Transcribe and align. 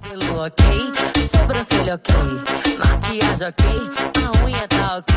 Cabelo 0.00 0.42
ok, 0.42 0.64
sobrancelha 1.28 1.94
ok, 1.94 2.14
maquiagem 2.78 3.48
ok, 3.48 3.66
a 4.14 4.44
unha 4.44 4.68
tá 4.68 4.96
ok. 4.98 5.14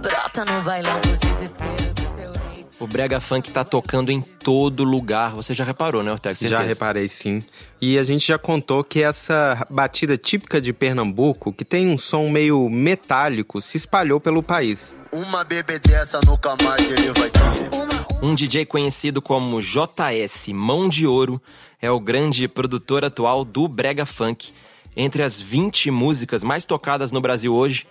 Brota 0.00 0.44
no 0.50 0.62
bailão 0.62 1.00
do 1.00 1.16
desespero 1.18 1.94
do 1.94 2.16
seu 2.16 2.32
ex. 2.56 2.66
O 2.80 2.86
brega 2.86 3.20
funk 3.20 3.50
tá 3.50 3.62
tocando 3.62 4.10
em 4.10 4.22
todo 4.22 4.82
lugar. 4.82 5.32
Você 5.32 5.52
já 5.52 5.62
reparou, 5.62 6.02
né, 6.02 6.10
Ortega? 6.10 6.48
Já 6.48 6.60
reparei 6.60 7.06
sim. 7.06 7.44
E 7.80 7.98
a 7.98 8.02
gente 8.02 8.26
já 8.26 8.38
contou 8.38 8.82
que 8.82 9.02
essa 9.02 9.66
batida 9.68 10.16
típica 10.16 10.58
de 10.58 10.72
Pernambuco, 10.72 11.52
que 11.52 11.64
tem 11.64 11.88
um 11.88 11.98
som 11.98 12.30
meio 12.30 12.68
metálico, 12.70 13.60
se 13.60 13.76
espalhou 13.76 14.18
pelo 14.20 14.42
país. 14.42 14.96
Uma 15.12 15.44
bebê 15.44 15.78
dessa 15.78 16.18
nunca 16.26 16.56
mais 16.64 16.90
ele 16.90 17.12
vai 17.12 17.28
ter. 17.28 18.22
Um 18.22 18.34
DJ 18.34 18.64
conhecido 18.64 19.20
como 19.20 19.60
JS 19.60 20.48
Mão 20.48 20.88
de 20.88 21.06
Ouro 21.06 21.42
é 21.84 21.90
o 21.90 22.00
grande 22.00 22.48
produtor 22.48 23.04
atual 23.04 23.44
do 23.44 23.68
brega 23.68 24.06
funk. 24.06 24.54
Entre 24.96 25.22
as 25.22 25.38
20 25.38 25.90
músicas 25.90 26.42
mais 26.42 26.64
tocadas 26.64 27.12
no 27.12 27.20
Brasil 27.20 27.52
hoje, 27.52 27.86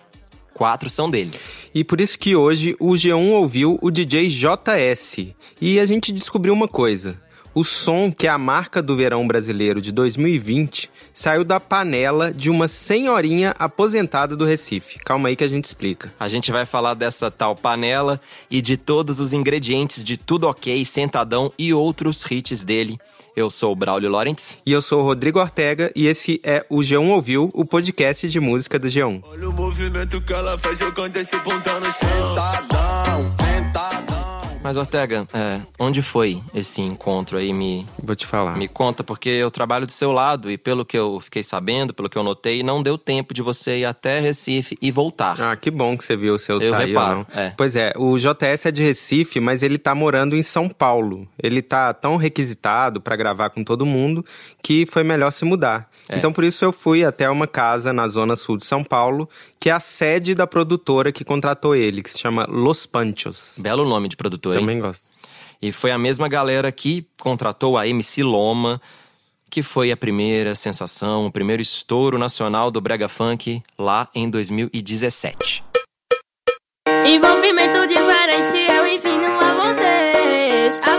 quatro 0.52 0.90
são 0.90 1.08
dele. 1.08 1.30
E 1.72 1.84
por 1.84 2.00
isso 2.00 2.18
que 2.18 2.34
hoje 2.34 2.74
o 2.80 2.90
G1 2.94 3.30
ouviu 3.30 3.78
o 3.80 3.92
DJ 3.92 4.28
JS. 4.28 5.28
E 5.60 5.78
a 5.78 5.84
gente 5.84 6.10
descobriu 6.10 6.52
uma 6.52 6.66
coisa. 6.66 7.22
O 7.54 7.62
som, 7.62 8.10
que 8.10 8.26
é 8.26 8.30
a 8.30 8.36
marca 8.36 8.82
do 8.82 8.96
verão 8.96 9.24
brasileiro 9.28 9.80
de 9.80 9.92
2020, 9.92 10.90
saiu 11.12 11.44
da 11.44 11.60
panela 11.60 12.32
de 12.32 12.50
uma 12.50 12.66
senhorinha 12.66 13.54
aposentada 13.56 14.34
do 14.34 14.44
Recife. 14.44 14.98
Calma 14.98 15.28
aí 15.28 15.36
que 15.36 15.44
a 15.44 15.48
gente 15.48 15.66
explica. 15.66 16.12
A 16.18 16.26
gente 16.28 16.50
vai 16.50 16.66
falar 16.66 16.94
dessa 16.94 17.30
tal 17.30 17.54
panela 17.54 18.20
e 18.50 18.60
de 18.60 18.76
todos 18.76 19.20
os 19.20 19.32
ingredientes 19.32 20.02
de 20.02 20.16
Tudo 20.16 20.48
Ok, 20.48 20.84
Sentadão 20.84 21.52
e 21.56 21.72
outros 21.72 22.24
hits 22.28 22.64
dele. 22.64 22.98
Eu 23.36 23.48
sou 23.50 23.70
o 23.70 23.76
Braulio 23.76 24.10
Lawrence. 24.10 24.58
E 24.66 24.72
eu 24.72 24.82
sou 24.82 25.02
o 25.02 25.04
Rodrigo 25.04 25.38
Ortega 25.38 25.92
e 25.94 26.08
esse 26.08 26.40
é 26.42 26.66
o 26.68 26.78
G1 26.78 27.08
Ouviu, 27.10 27.50
o 27.54 27.64
podcast 27.64 28.28
de 28.28 28.40
música 28.40 28.80
do 28.80 28.88
G1. 28.88 29.22
Olha 29.22 29.48
o 29.48 29.52
movimento 29.52 30.20
que 30.20 30.32
ela 30.32 30.58
faz 30.58 30.78
jogando 30.78 31.16
esse 31.18 31.36
bundão 31.36 31.78
no 31.78 31.86
chão. 31.86 32.34
Sentadão. 32.34 33.43
Mas, 34.64 34.78
Ortega, 34.78 35.28
é, 35.34 35.60
onde 35.78 36.00
foi 36.00 36.42
esse 36.54 36.80
encontro 36.80 37.36
aí? 37.36 37.52
Me, 37.52 37.86
Vou 38.02 38.16
te 38.16 38.26
falar. 38.26 38.56
me 38.56 38.66
conta, 38.66 39.04
porque 39.04 39.28
eu 39.28 39.50
trabalho 39.50 39.84
do 39.86 39.92
seu 39.92 40.10
lado 40.10 40.50
e 40.50 40.56
pelo 40.56 40.86
que 40.86 40.96
eu 40.96 41.20
fiquei 41.20 41.42
sabendo, 41.42 41.92
pelo 41.92 42.08
que 42.08 42.16
eu 42.16 42.22
notei, 42.22 42.62
não 42.62 42.82
deu 42.82 42.96
tempo 42.96 43.34
de 43.34 43.42
você 43.42 43.80
ir 43.80 43.84
até 43.84 44.20
Recife 44.20 44.74
e 44.80 44.90
voltar. 44.90 45.36
Ah, 45.38 45.54
que 45.54 45.70
bom 45.70 45.98
que 45.98 46.02
você 46.02 46.16
viu 46.16 46.36
o 46.36 46.38
seu 46.38 46.58
Eu 46.62 46.72
reparo, 46.72 47.26
não? 47.34 47.42
é. 47.42 47.52
Pois 47.54 47.76
é, 47.76 47.92
o 47.94 48.16
JS 48.16 48.64
é 48.64 48.70
de 48.70 48.82
Recife, 48.82 49.38
mas 49.38 49.62
ele 49.62 49.76
tá 49.76 49.94
morando 49.94 50.34
em 50.34 50.42
São 50.42 50.66
Paulo. 50.66 51.28
Ele 51.38 51.60
tá 51.60 51.92
tão 51.92 52.16
requisitado 52.16 53.02
pra 53.02 53.16
gravar 53.16 53.50
com 53.50 53.62
todo 53.62 53.84
mundo 53.84 54.24
que 54.62 54.86
foi 54.86 55.02
melhor 55.02 55.30
se 55.30 55.44
mudar. 55.44 55.90
É. 56.08 56.16
Então 56.16 56.32
por 56.32 56.42
isso 56.42 56.64
eu 56.64 56.72
fui 56.72 57.04
até 57.04 57.28
uma 57.28 57.46
casa 57.46 57.92
na 57.92 58.08
zona 58.08 58.34
sul 58.34 58.56
de 58.56 58.64
São 58.64 58.82
Paulo, 58.82 59.28
que 59.60 59.68
é 59.68 59.72
a 59.72 59.80
sede 59.80 60.34
da 60.34 60.46
produtora 60.46 61.12
que 61.12 61.22
contratou 61.22 61.76
ele, 61.76 62.02
que 62.02 62.10
se 62.10 62.18
chama 62.18 62.46
Los 62.48 62.86
Panchos. 62.86 63.58
Belo 63.60 63.86
nome 63.86 64.08
de 64.08 64.16
produtor, 64.16 64.53
hein? 64.54 64.60
Também 64.60 64.80
gosto. 64.80 65.02
E 65.60 65.72
foi 65.72 65.90
a 65.90 65.98
mesma 65.98 66.28
galera 66.28 66.70
que 66.70 67.06
contratou 67.18 67.78
a 67.78 67.86
MC 67.88 68.22
Loma, 68.22 68.80
que 69.50 69.62
foi 69.62 69.90
a 69.92 69.96
primeira 69.96 70.54
sensação, 70.54 71.26
o 71.26 71.32
primeiro 71.32 71.62
estouro 71.62 72.18
nacional 72.18 72.70
do 72.70 72.80
Brega 72.80 73.08
Funk 73.08 73.62
lá 73.78 74.08
em 74.14 74.28
2017. 74.28 75.64
Envolvimento 77.06 77.86
diferente, 77.86 78.58
eu 78.70 78.84
vocês, 79.74 80.80
a 80.82 80.96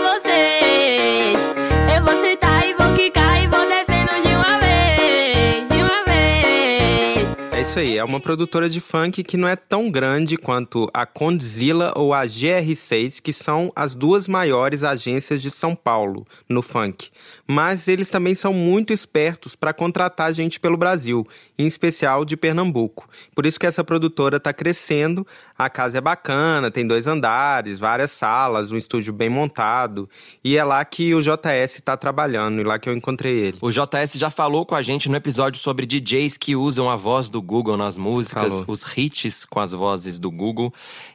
isso 7.76 7.80
aí, 7.80 7.98
é 7.98 8.04
uma 8.04 8.18
produtora 8.18 8.70
de 8.70 8.80
funk 8.80 9.22
que 9.22 9.36
não 9.36 9.46
é 9.46 9.54
tão 9.54 9.90
grande 9.90 10.38
quanto 10.38 10.88
a 10.94 11.04
Condzilla 11.04 11.92
ou 11.94 12.14
a 12.14 12.24
GR6, 12.24 13.20
que 13.20 13.34
são 13.34 13.70
as 13.76 13.94
duas 13.94 14.26
maiores 14.26 14.82
agências 14.82 15.42
de 15.42 15.50
São 15.50 15.76
Paulo 15.76 16.24
no 16.48 16.62
funk. 16.62 17.10
Mas 17.46 17.86
eles 17.86 18.08
também 18.08 18.34
são 18.34 18.54
muito 18.54 18.94
espertos 18.94 19.54
para 19.54 19.74
contratar 19.74 20.32
gente 20.32 20.58
pelo 20.58 20.78
Brasil, 20.78 21.26
em 21.58 21.66
especial 21.66 22.24
de 22.24 22.34
Pernambuco. 22.34 23.06
Por 23.34 23.44
isso 23.44 23.60
que 23.60 23.66
essa 23.66 23.84
produtora 23.84 24.38
está 24.38 24.54
crescendo, 24.54 25.26
a 25.58 25.68
casa 25.68 25.98
é 25.98 26.00
bacana, 26.00 26.70
tem 26.70 26.86
dois 26.86 27.06
andares, 27.06 27.78
várias 27.78 28.10
salas, 28.10 28.72
um 28.72 28.76
estúdio 28.78 29.12
bem 29.12 29.28
montado, 29.28 30.08
e 30.42 30.56
é 30.56 30.64
lá 30.64 30.82
que 30.82 31.14
o 31.14 31.20
JS 31.20 31.74
está 31.74 31.94
trabalhando, 31.94 32.58
e 32.58 32.64
lá 32.64 32.78
que 32.78 32.88
eu 32.88 32.94
encontrei 32.94 33.34
ele. 33.34 33.58
O 33.60 33.70
JS 33.70 34.14
já 34.14 34.30
falou 34.30 34.64
com 34.64 34.74
a 34.74 34.80
gente 34.80 35.10
no 35.10 35.16
episódio 35.16 35.60
sobre 35.60 35.84
DJs 35.84 36.38
que 36.38 36.56
usam 36.56 36.88
a 36.88 36.96
voz 36.96 37.28
do 37.28 37.42
Google 37.42 37.65
nas 37.74 37.96
músicas, 37.96 38.52
Falou. 38.52 38.64
os 38.68 38.84
hits 38.94 39.46
com 39.46 39.58
as 39.58 39.72
vozes 39.72 40.18
do 40.18 40.30
Google. 40.30 40.70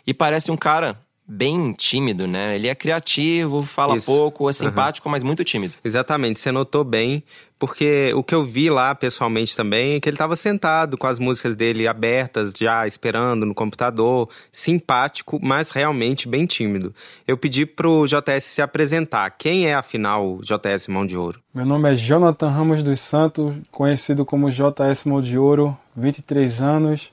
E 0.07 0.12
parece 0.16 0.50
um 0.50 0.57
cara 0.57 0.97
bem 1.31 1.72
tímido, 1.72 2.28
né? 2.28 2.56
Ele 2.56 2.67
é 2.67 2.75
criativo, 2.75 3.63
fala 3.63 3.95
Isso. 3.95 4.06
pouco, 4.06 4.50
é 4.50 4.53
simpático, 4.53 5.09
mas 5.09 5.23
muito 5.23 5.44
tímido. 5.44 5.75
Exatamente, 5.84 6.39
você 6.39 6.51
notou 6.51 6.84
bem, 6.84 7.23
porque 7.57 8.12
o 8.16 8.23
que 8.23 8.35
eu 8.35 8.44
vi 8.44 8.69
lá 8.69 8.94
pessoalmente 8.94 9.56
também 9.56 9.94
é 9.94 10.00
que 10.00 10.09
ele 10.09 10.16
estava 10.16 10.35
sentado 10.35 10.97
com 10.97 11.07
as 11.07 11.17
músicas 11.17 11.56
dele 11.56 11.88
abertas, 11.88 12.51
já 12.57 12.85
esperando 12.85 13.45
no 13.45 13.56
computador, 13.56 14.28
simpático, 14.51 15.39
mas 15.41 15.69
realmente 15.69 16.28
bem 16.28 16.45
tímido. 16.45 16.94
Eu 17.25 17.38
pedi 17.38 17.66
pro 17.66 18.06
JS 18.06 18.44
se 18.44 18.62
apresentar. 18.62 19.29
Quem 19.31 19.68
é 19.68 19.73
afinal 19.73 20.38
o 20.38 20.41
JS 20.41 20.88
Mão 20.88 21.06
de 21.06 21.16
Ouro? 21.16 21.39
Meu 21.53 21.66
nome 21.66 21.94
é 21.94 21.95
Jonathan 21.95 22.50
Ramos 22.50 22.83
dos 22.83 23.00
Santos, 23.00 23.56
conhecido 23.72 24.25
como 24.25 24.51
JS 24.51 25.06
Mão 25.06 25.22
de 25.22 25.38
Ouro, 25.38 25.78
23 25.96 26.62
anos, 26.62 27.12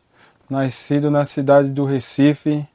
nascido 0.48 1.10
na 1.10 1.24
cidade 1.24 1.70
do 1.70 1.84
Recife, 1.84 2.66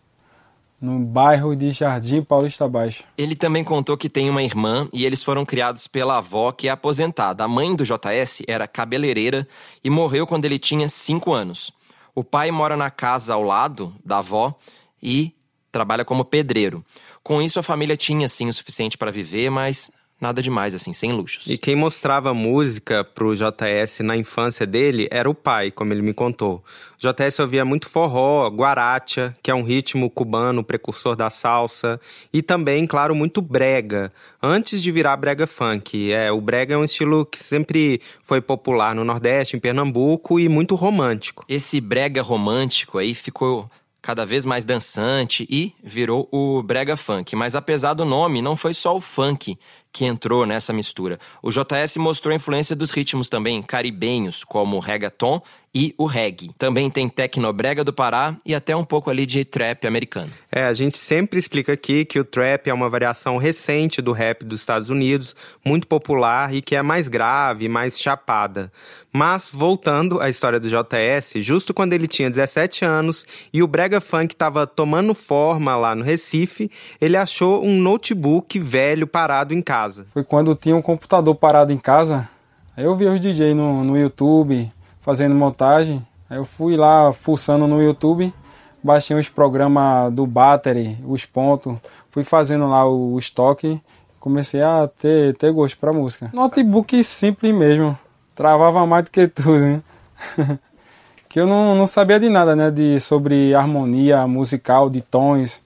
no 0.80 1.00
bairro 1.00 1.56
de 1.56 1.72
Jardim 1.72 2.22
Paulista 2.22 2.68
Baixo. 2.68 3.06
Ele 3.18 3.36
também 3.36 3.64
contou 3.64 3.96
que 3.96 4.10
tem 4.10 4.30
uma 4.30 4.44
irmã 4.44 4.90
e 4.92 5.06
eles 5.06 5.24
foram 5.24 5.46
criados 5.46 5.88
pela 5.88 6.18
avó, 6.18 6.52
que 6.52 6.68
é 6.68 6.72
aposentada. 6.72 7.44
A 7.44 7.48
mãe 7.48 7.74
do 7.74 7.86
JS 7.86 8.42
era 8.48 8.68
cabeleireira 8.68 9.48
e 9.82 9.90
morreu 9.90 10.28
quando 10.28 10.44
ele 10.44 10.60
tinha 10.60 10.90
5 10.90 11.32
anos. 11.32 11.72
O 12.14 12.22
pai 12.22 12.52
mora 12.52 12.76
na 12.76 12.92
casa 12.92 13.34
ao 13.34 13.42
lado 13.42 13.96
da 14.04 14.18
avó 14.18 14.54
e 15.02 15.34
trabalha 15.72 16.04
como 16.04 16.26
pedreiro. 16.26 16.84
Com 17.24 17.42
isso, 17.42 17.60
a 17.60 17.64
família 17.64 17.96
tinha 17.96 18.28
sim 18.28 18.50
o 18.50 18.54
suficiente 18.54 18.98
para 18.98 19.10
viver, 19.10 19.50
mas 19.50 19.90
nada 20.24 20.42
demais, 20.42 20.74
assim, 20.74 20.94
sem 20.94 21.12
luxos. 21.12 21.48
E 21.48 21.58
quem 21.58 21.76
mostrava 21.76 22.34
música 22.34 23.04
pro 23.04 23.36
JS 23.36 24.00
na 24.00 24.16
infância 24.16 24.66
dele 24.66 25.08
era 25.12 25.30
o 25.30 25.36
pai, 25.36 25.70
como 25.70 25.94
ele 25.94 26.02
me 26.02 26.14
contou. 26.14 26.64
O 26.96 27.00
JS 27.00 27.40
ouvia 27.40 27.66
muito 27.66 27.90
forró, 27.90 28.48
guaracha, 28.48 29.36
que 29.44 29.52
é 29.52 29.56
um 29.56 29.64
ritmo 29.64 30.10
cubano 30.10 30.64
precursor 30.64 31.16
da 31.16 31.30
salsa, 31.30 32.00
e 32.32 32.42
também, 32.42 32.88
claro, 32.88 33.14
muito 33.14 33.42
brega, 33.42 34.12
antes 34.42 34.82
de 34.82 34.92
virar 34.92 35.18
brega 35.18 35.46
funk. 35.46 36.12
É, 36.12 36.32
o 36.32 36.40
brega 36.40 36.74
é 36.74 36.78
um 36.78 36.86
estilo 36.86 37.26
que 37.26 37.38
sempre 37.38 38.02
foi 38.24 38.40
popular 38.40 38.96
no 38.96 39.04
Nordeste, 39.04 39.58
em 39.58 39.60
Pernambuco 39.60 40.40
e 40.40 40.48
muito 40.48 40.76
romântico. 40.76 41.44
Esse 41.50 41.82
brega 41.82 42.22
romântico 42.22 42.98
aí 42.98 43.14
ficou 43.14 43.70
cada 44.04 44.26
vez 44.26 44.46
mais 44.46 44.66
dançante 44.66 45.48
e 45.50 45.74
virou 45.82 46.28
o 46.30 46.62
brega 46.62 46.98
funk. 46.98 47.38
Mas 47.38 47.56
apesar 47.56 47.94
do 47.94 48.04
nome, 48.04 48.42
não 48.42 48.58
foi 48.58 48.74
só 48.74 48.96
o 48.98 49.02
funk 49.02 49.58
que 49.94 50.04
entrou 50.06 50.46
nessa 50.46 50.74
mistura. 50.74 51.20
O 51.42 51.52
JS 51.52 51.98
mostrou 51.98 52.34
a 52.34 52.36
influência 52.36 52.76
dos 52.76 52.90
ritmos 52.90 53.30
também 53.30 53.62
caribenhos, 53.62 54.44
como 54.44 54.80
reggaeton 54.80 55.40
e 55.74 55.96
o 55.98 56.06
reggae. 56.06 56.52
Também 56.58 56.90
tem 56.90 57.10
tecnobrega 57.10 57.84
do 57.84 57.92
Pará 57.92 58.38
e 58.46 58.54
até 58.54 58.76
um 58.76 58.84
pouco 58.84 59.10
ali 59.10 59.26
de 59.26 59.44
trap 59.44 59.88
americano. 59.88 60.32
É, 60.52 60.66
a 60.66 60.74
gente 60.74 60.98
sempre 60.98 61.40
explica 61.40 61.74
aqui 61.74 62.06
que 62.06 62.20
o 62.20 62.24
trap 62.24 62.70
é 62.70 62.74
uma 62.74 62.90
variação 62.90 63.38
recente 63.38 64.02
do 64.02 64.12
rap 64.12 64.46
dos 64.46 64.60
Estados 64.60 64.90
Unidos, 64.90 65.36
muito 65.66 65.88
popular 65.88 66.54
e 66.54 66.62
que 66.62 66.76
é 66.76 66.82
mais 66.82 67.08
grave, 67.08 67.68
mais 67.68 68.00
chapada. 68.00 68.72
Mas, 69.12 69.50
voltando 69.52 70.20
à 70.22 70.30
história 70.30 70.60
do 70.60 70.68
JS, 70.68 71.34
justo 71.38 71.74
quando 71.74 71.94
ele 71.94 72.08
tinha 72.08 72.30
17 72.30 72.86
anos 72.86 73.26
e 73.52 73.62
o 73.62 73.68
brega 73.68 74.02
funk 74.02 74.34
estava 74.34 74.66
tomando 74.66 75.14
forma 75.14 75.76
lá 75.76 75.96
no 75.96 76.04
Recife, 76.04 76.70
ele 77.00 77.18
achou 77.18 77.64
um 77.64 77.78
notebook 77.80 78.60
velho 78.60 79.06
parado 79.06 79.54
em 79.54 79.62
casa. 79.62 80.06
Foi 80.14 80.24
quando 80.24 80.56
tinha 80.56 80.76
um 80.76 80.82
computador 80.82 81.36
parado 81.36 81.72
em 81.72 81.78
casa, 81.78 82.28
aí 82.76 82.86
eu 82.86 82.96
vi 82.96 83.06
os 83.06 83.20
DJ 83.20 83.54
no, 83.54 83.84
no 83.84 83.98
YouTube 83.98 84.72
fazendo 85.04 85.36
montagem, 85.36 86.06
aí 86.30 86.38
eu 86.38 86.46
fui 86.46 86.76
lá 86.76 87.14
fuçando 87.14 87.68
no 87.68 87.82
YouTube, 87.82 88.34
baixei 88.82 89.16
os 89.16 89.30
programas 89.30 90.12
do 90.12 90.26
Battery, 90.26 90.98
os 91.06 91.26
pontos, 91.26 91.78
fui 92.10 92.24
fazendo 92.24 92.68
lá 92.68 92.88
o, 92.88 93.14
o 93.14 93.20
estoque, 93.20 93.80
comecei 94.20 94.62
a 94.62 94.90
ter, 95.00 95.36
ter 95.36 95.52
gosto 95.52 95.78
pra 95.78 95.94
música. 95.94 96.32
Notebook 96.34 97.04
simples 97.04 97.54
mesmo, 97.54 97.98
travava 98.34 98.86
mais 98.88 99.04
do 99.04 99.12
que 99.12 99.28
tudo, 99.28 99.60
né? 99.60 99.84
que 101.28 101.40
eu 101.40 101.46
não, 101.46 101.76
não 101.76 101.86
sabia 101.86 102.20
de 102.20 102.30
nada, 102.30 102.56
né, 102.56 102.72
de, 102.72 103.00
sobre 103.02 103.54
harmonia 103.54 104.26
musical, 104.26 104.90
de 104.90 105.02
tons, 105.02 105.62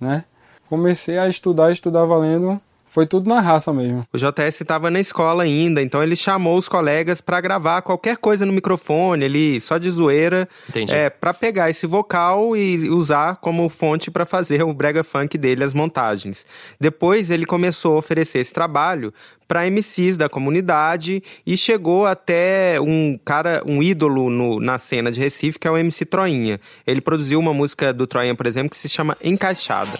né? 0.00 0.24
Comecei 0.68 1.18
a 1.18 1.28
estudar, 1.28 1.70
estudar 1.72 2.06
valendo, 2.06 2.60
Foi 2.90 3.06
tudo 3.06 3.28
na 3.28 3.40
raça 3.40 3.72
mesmo. 3.72 4.04
O 4.12 4.18
JS 4.18 4.60
estava 4.60 4.90
na 4.90 4.98
escola 4.98 5.44
ainda, 5.44 5.80
então 5.80 6.02
ele 6.02 6.16
chamou 6.16 6.56
os 6.58 6.68
colegas 6.68 7.20
para 7.20 7.40
gravar 7.40 7.82
qualquer 7.82 8.16
coisa 8.16 8.44
no 8.44 8.52
microfone, 8.52 9.24
ele 9.24 9.60
só 9.60 9.78
de 9.78 9.88
zoeira, 9.88 10.48
Entendi. 10.68 10.92
é, 10.92 11.08
para 11.08 11.32
pegar 11.32 11.70
esse 11.70 11.86
vocal 11.86 12.56
e 12.56 12.90
usar 12.90 13.36
como 13.36 13.68
fonte 13.68 14.10
para 14.10 14.26
fazer 14.26 14.64
o 14.64 14.74
brega 14.74 15.04
funk 15.04 15.38
dele, 15.38 15.62
as 15.62 15.72
montagens. 15.72 16.44
Depois 16.80 17.30
ele 17.30 17.46
começou 17.46 17.94
a 17.94 17.98
oferecer 17.98 18.40
esse 18.40 18.52
trabalho 18.52 19.14
para 19.50 19.66
MCs 19.66 20.16
da 20.16 20.28
comunidade 20.28 21.20
e 21.44 21.56
chegou 21.56 22.06
até 22.06 22.80
um 22.80 23.18
cara, 23.24 23.64
um 23.66 23.82
ídolo 23.82 24.30
no- 24.30 24.60
na 24.60 24.78
cena 24.78 25.10
de 25.10 25.18
Recife, 25.18 25.58
que 25.58 25.66
é 25.66 25.70
o 25.72 25.76
MC 25.76 26.04
Troinha. 26.04 26.60
Ele 26.86 27.00
produziu 27.00 27.40
uma 27.40 27.52
música 27.52 27.92
do 27.92 28.06
Troinha, 28.06 28.36
por 28.36 28.46
exemplo, 28.46 28.70
que 28.70 28.76
se 28.76 28.88
chama 28.88 29.16
Encaixada. 29.20 29.98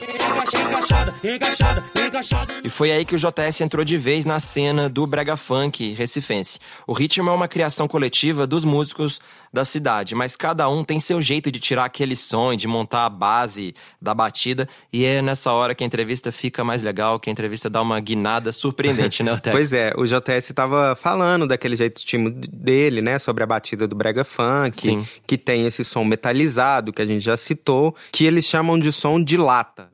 E 2.63 2.69
foi 2.71 2.93
aí 2.93 3.05
que 3.05 3.15
o 3.15 3.19
JS 3.19 3.61
entrou 3.61 3.85
de 3.85 3.97
vez 3.97 4.25
na 4.25 4.39
cena 4.39 4.89
do 4.89 5.07
brega 5.07 5.37
funk 5.37 5.95
recifense. 5.95 6.59
O 6.87 6.93
ritmo 6.93 7.29
é 7.29 7.33
uma 7.33 7.49
criação 7.49 7.89
coletiva 7.89 8.47
dos 8.47 8.65
músicos 8.65 9.21
da 9.53 9.65
cidade, 9.65 10.15
mas 10.15 10.37
cada 10.37 10.69
um 10.69 10.85
tem 10.85 11.01
seu 11.01 11.21
jeito 11.21 11.51
de 11.51 11.59
tirar 11.59 11.87
aquele 11.87 12.15
som, 12.15 12.55
de 12.55 12.69
montar 12.69 13.05
a 13.07 13.09
base 13.11 13.75
da 14.01 14.15
batida, 14.15 14.69
e 14.93 15.05
é 15.05 15.21
nessa 15.21 15.53
hora 15.53 15.75
que 15.75 15.83
a 15.83 15.87
entrevista 15.87 16.31
fica 16.31 16.63
mais 16.63 16.83
legal, 16.83 17.19
que 17.19 17.29
a 17.29 17.33
entrevista 17.33 17.69
dá 17.69 17.83
uma 17.83 17.99
guinada 17.99 18.53
surpreendente, 18.53 19.25
né, 19.25 19.33
Pois 19.51 19.73
é, 19.73 19.93
o 19.97 20.05
JS 20.05 20.51
estava 20.51 20.95
falando 20.95 21.47
daquele 21.47 21.77
jeito 21.77 22.05
tímido 22.05 22.47
dele, 22.53 23.01
né, 23.01 23.19
sobre 23.19 23.43
a 23.43 23.47
batida 23.47 23.87
do 23.89 23.97
brega 23.97 24.25
funk, 24.25 24.81
Sim. 24.81 25.07
que 25.27 25.39
tem 25.39 25.67
esse 25.67 25.85
som 25.85 26.05
metalizado 26.05 26.93
que 26.93 27.01
a 27.01 27.07
gente 27.07 27.25
já 27.25 27.37
citou, 27.37 27.95
que 28.13 28.25
eles 28.25 28.45
chamam 28.45 28.79
de 28.79 28.93
som 28.93 29.23
de 29.23 29.37
lata. 29.37 29.89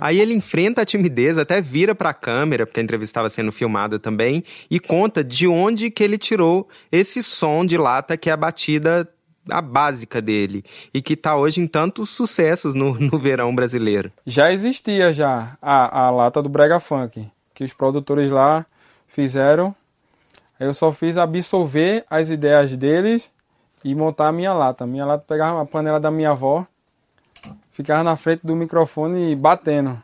Aí 0.00 0.18
ele 0.18 0.32
enfrenta 0.32 0.80
a 0.80 0.84
timidez, 0.84 1.36
até 1.36 1.60
vira 1.60 1.94
pra 1.94 2.14
câmera, 2.14 2.64
porque 2.64 2.80
a 2.80 2.82
entrevista 2.82 3.10
estava 3.10 3.28
sendo 3.28 3.52
filmada 3.52 3.98
também, 3.98 4.42
e 4.70 4.80
conta 4.80 5.22
de 5.22 5.46
onde 5.46 5.90
que 5.90 6.02
ele 6.02 6.16
tirou 6.16 6.66
esse 6.90 7.22
som 7.22 7.66
de 7.66 7.76
lata 7.76 8.16
que 8.16 8.30
é 8.30 8.32
a 8.32 8.36
batida 8.36 9.06
a 9.48 9.60
básica 9.60 10.20
dele 10.20 10.62
e 10.92 11.00
que 11.00 11.16
tá 11.16 11.36
hoje 11.36 11.60
em 11.60 11.66
tantos 11.66 12.10
sucessos 12.10 12.74
no, 12.74 12.94
no 12.98 13.18
verão 13.18 13.54
brasileiro. 13.54 14.12
Já 14.26 14.52
existia 14.52 15.12
já 15.12 15.56
a, 15.60 16.06
a 16.06 16.10
lata 16.10 16.42
do 16.42 16.48
Brega 16.48 16.80
Funk, 16.80 17.26
que 17.54 17.64
os 17.64 17.72
produtores 17.72 18.30
lá 18.30 18.66
fizeram. 19.08 19.74
Eu 20.58 20.74
só 20.74 20.92
fiz 20.92 21.16
absorver 21.16 22.04
as 22.10 22.28
ideias 22.28 22.76
deles 22.76 23.30
e 23.82 23.94
montar 23.94 24.28
a 24.28 24.32
minha 24.32 24.52
lata. 24.52 24.86
Minha 24.86 25.06
lata 25.06 25.24
pegava 25.26 25.62
a 25.62 25.66
panela 25.66 25.98
da 25.98 26.10
minha 26.10 26.30
avó, 26.30 26.66
ficava 27.72 28.02
na 28.02 28.16
frente 28.16 28.46
do 28.46 28.54
microfone 28.54 29.34
batendo. 29.34 30.02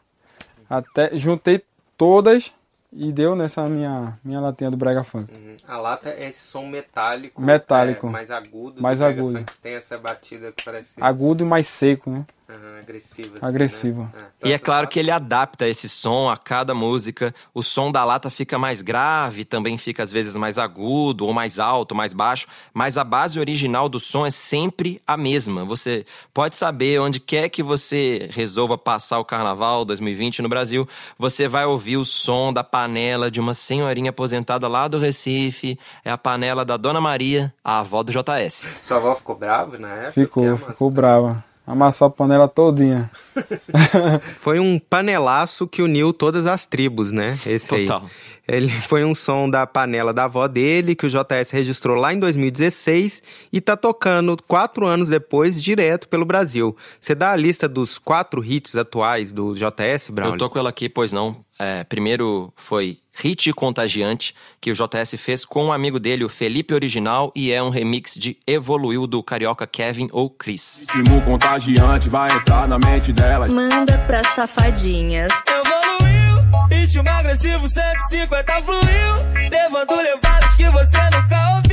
Até 0.69 1.17
juntei 1.17 1.63
todas 1.97 2.53
e 2.97 3.13
deu 3.13 3.37
nessa 3.37 3.69
minha 3.69 4.19
minha 4.25 4.41
latinha 4.41 4.71
do 4.71 4.77
Brega 4.77 5.05
Funk. 5.05 5.31
A 5.69 5.77
lata 5.77 6.09
é 6.09 6.29
esse 6.29 6.41
som 6.41 6.67
metálico, 6.67 7.41
Metálico. 7.43 8.07
é, 8.07 8.11
mais 8.11 8.31
agudo, 8.31 8.83
Mais 8.83 9.03
agudo. 9.03 9.39
Funk, 9.39 9.53
tem 9.63 9.75
essa 9.75 9.99
batida 9.99 10.51
que 10.51 10.65
parece 10.65 10.95
Agudo 11.01 11.45
e 11.45 11.47
mais 11.47 11.69
seco, 11.69 12.11
né? 12.11 12.25
Aham, 12.49 12.79
agressiva. 12.81 13.37
assim, 13.37 13.47
Agressivo. 13.47 14.03
né? 14.15 14.27
E 14.45 14.53
é 14.53 14.59
claro 14.59 14.87
que 14.87 14.99
ele 14.99 15.11
adapta 15.11 15.67
esse 15.67 15.89
som 15.89 16.31
a 16.31 16.37
cada 16.37 16.75
música. 16.75 17.35
O 17.53 17.63
som 17.63 17.91
da 17.91 18.05
lata 18.05 18.31
fica 18.31 18.59
mais 18.59 18.83
grave, 18.83 19.45
também 19.45 19.77
fica 19.79 20.03
às 20.03 20.13
vezes 20.13 20.37
mais 20.37 20.59
agudo, 20.59 21.27
ou 21.27 21.33
mais 21.33 21.59
alto, 21.59 21.95
mais 21.95 22.13
baixo, 22.13 22.47
mas 22.73 22.97
a 22.97 23.05
base 23.05 23.41
original 23.41 23.89
do 23.89 23.99
som 23.99 24.25
é 24.25 24.31
sempre 24.31 25.03
a 25.07 25.17
mesma. 25.17 25.65
Você 25.65 26.07
pode 26.33 26.57
saber 26.57 27.01
onde 27.01 27.19
quer 27.19 27.49
que 27.49 27.63
você 27.63 28.29
resolva 28.33 28.79
passar 28.79 29.19
o 29.19 29.25
carnaval 29.25 29.85
2020 29.85 30.43
no 30.43 30.49
Brasil, 30.49 30.89
você 31.19 31.49
vai 31.49 31.65
ouvir 31.65 31.97
o 31.97 32.05
som 32.05 32.53
da 32.53 32.63
panela 32.63 33.31
de 33.31 33.41
uma 33.41 33.55
senhorinha 33.55 34.11
aposentada 34.11 34.69
lá 34.69 34.87
do 34.87 34.99
Recife. 34.99 35.79
É 36.05 36.11
a 36.11 36.19
panela 36.19 36.65
da 36.65 36.77
Dona 36.77 37.01
Maria, 37.01 37.53
a 37.65 37.81
avó 37.81 38.03
do 38.03 38.13
JS. 38.13 38.69
Sua 38.83 38.99
avó 38.99 39.15
ficou 39.15 39.35
brava 39.35 39.79
na 39.79 39.89
época? 39.89 40.13
Ficou, 40.13 40.47
amassou. 40.47 40.69
ficou 40.69 40.91
brava. 40.91 41.45
Amassou 41.67 42.07
a 42.07 42.11
panela 42.11 42.47
todinha. 42.47 43.11
Foi 44.39 44.61
um 44.61 44.79
panelaço 44.79 45.67
que 45.67 45.83
uniu 45.83 46.13
todas 46.13 46.47
as 46.47 46.65
tribos, 46.65 47.11
né? 47.11 47.37
Esse 47.45 47.75
aí. 47.75 47.87
Total. 47.87 48.09
Ele 48.49 48.69
foi 48.69 49.05
um 49.05 49.13
som 49.13 49.51
da 49.51 49.67
panela 49.67 50.13
da 50.13 50.25
avó 50.25 50.47
dele, 50.47 50.95
que 50.95 51.05
o 51.05 51.11
JS 51.11 51.51
registrou 51.51 51.97
lá 51.97 52.15
em 52.15 52.21
2016 52.21 53.21
e 53.53 53.61
tá 53.61 53.77
tocando 53.77 54.37
quatro 54.47 54.87
anos 54.87 55.09
depois, 55.09 55.61
direto 55.61 56.07
pelo 56.07 56.25
Brasil. 56.25 56.77
Você 57.01 57.13
dá 57.13 57.33
a 57.33 57.37
lista 57.37 57.69
dos 57.69 57.99
quatro 57.99 58.45
hits 58.45 58.77
atuais 58.77 59.33
do 59.33 59.53
JS, 59.53 60.11
Brown? 60.11 60.35
Eu 60.35 60.39
tô 60.39 60.49
com 60.49 60.61
ela 60.61 60.69
aqui, 60.69 60.89
pois 60.89 61.13
não. 61.13 61.45
É, 61.59 61.85
primeiro 61.85 62.53
foi 62.55 62.99
Hit 63.15 63.53
Contagiante, 63.53 64.35
que 64.61 64.71
o 64.71 64.75
JS 64.75 65.15
fez 65.19 65.45
com 65.45 65.67
um 65.67 65.73
amigo 65.73 65.99
dele, 65.99 66.25
o 66.25 66.29
Felipe 66.29 66.75
Original, 66.75 67.33
e 67.35 67.51
é 67.51 67.63
um 67.63 67.71
remix 67.71 68.15
de 68.15 68.39
Evoluiu 68.47 69.07
do 69.07 69.23
carioca 69.23 69.67
Kevin 69.67 70.09
ou 70.13 70.29
Chris. 70.29 70.87
Ritmo 70.91 71.23
contagiante 71.23 72.09
vai 72.09 72.31
entrar 72.31 72.69
na 72.69 72.79
mente 72.79 73.13
delas. 73.13 73.53
Manda 73.53 73.99
pra 74.07 74.23
safadinhas. 74.23 75.33
Evoluiu, 75.49 76.69
ritmo 76.71 77.09
agressivo 77.09 77.67
150 77.69 78.53
fluiu, 78.63 79.51
levando 79.51 79.97
levadas 79.97 80.55
que 80.57 80.69
você 80.69 80.99
nunca 81.05 81.55
ouviu. 81.55 81.66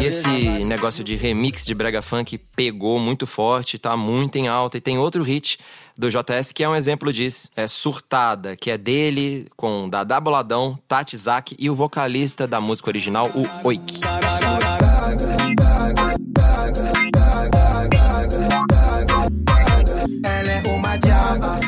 E 0.00 0.06
esse 0.06 0.64
negócio 0.64 1.04
de 1.04 1.14
remix 1.14 1.64
de 1.64 1.74
brega 1.74 2.00
funk 2.00 2.38
pegou 2.56 2.98
muito 2.98 3.26
forte, 3.26 3.78
tá 3.78 3.94
muito 3.98 4.36
em 4.36 4.48
alta. 4.48 4.78
E 4.78 4.80
tem 4.80 4.98
outro 4.98 5.22
hit 5.22 5.58
do 5.94 6.08
JS 6.08 6.52
que 6.52 6.64
é 6.64 6.68
um 6.68 6.74
exemplo 6.74 7.12
disso. 7.12 7.50
É 7.54 7.66
Surtada, 7.66 8.56
que 8.56 8.70
é 8.70 8.78
dele, 8.78 9.46
com 9.56 9.90
Dada 9.90 10.18
Boladão, 10.18 10.78
Tati 10.88 11.18
Zaki 11.18 11.54
e 11.58 11.68
o 11.68 11.74
vocalista 11.74 12.46
da 12.46 12.62
música 12.62 12.88
original, 12.88 13.30
o 13.34 13.66
Oik. 13.66 14.00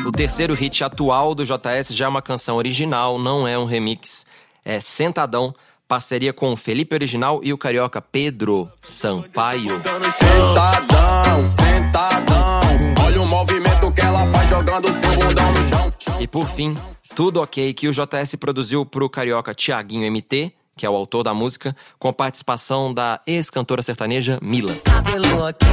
O 0.07 0.11
terceiro 0.11 0.55
hit 0.55 0.83
atual 0.83 1.35
do 1.35 1.45
JS 1.45 1.89
já 1.89 2.05
é 2.05 2.07
uma 2.07 2.21
canção 2.21 2.57
original, 2.57 3.19
não 3.19 3.47
é 3.47 3.59
um 3.59 3.65
remix. 3.65 4.25
É 4.65 4.79
Sentadão, 4.79 5.53
parceria 5.87 6.33
com 6.33 6.53
o 6.53 6.57
Felipe 6.57 6.95
Original 6.95 7.39
e 7.43 7.53
o 7.53 7.57
carioca 7.57 8.01
Pedro 8.01 8.69
Sampaio. 8.81 9.71
Sentadão, 10.11 11.55
sentadão. 11.55 12.61
Olha 13.05 13.21
o 13.21 13.25
movimento 13.25 13.91
que 13.91 14.01
ela 14.01 14.25
faz 14.27 14.49
jogando 14.49 14.87
seu 14.87 15.11
bundão 15.11 15.51
no 15.51 15.63
chão. 15.69 15.93
E 16.19 16.27
por 16.27 16.47
fim, 16.47 16.75
tudo 17.15 17.41
ok 17.41 17.73
que 17.73 17.87
o 17.87 17.91
JS 17.91 18.35
produziu 18.39 18.85
pro 18.85 19.09
carioca 19.09 19.53
Tiaguinho 19.53 20.11
MT, 20.11 20.53
que 20.75 20.85
é 20.85 20.89
o 20.89 20.95
autor 20.95 21.23
da 21.23 21.33
música, 21.33 21.75
com 21.99 22.11
participação 22.11 22.93
da 22.93 23.21
ex-cantora 23.27 23.83
sertaneja 23.83 24.39
Mila. 24.41 24.73
Cabelo 24.83 25.43
ok, 25.43 25.67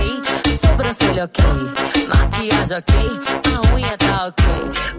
sobrancelha 0.61 1.25
ok, 1.25 1.45
maquiagem 2.09 2.77
ok, 2.79 2.97
a 3.57 3.75
unha 3.75 3.97
tá 3.99 4.27
ok. 4.27 4.45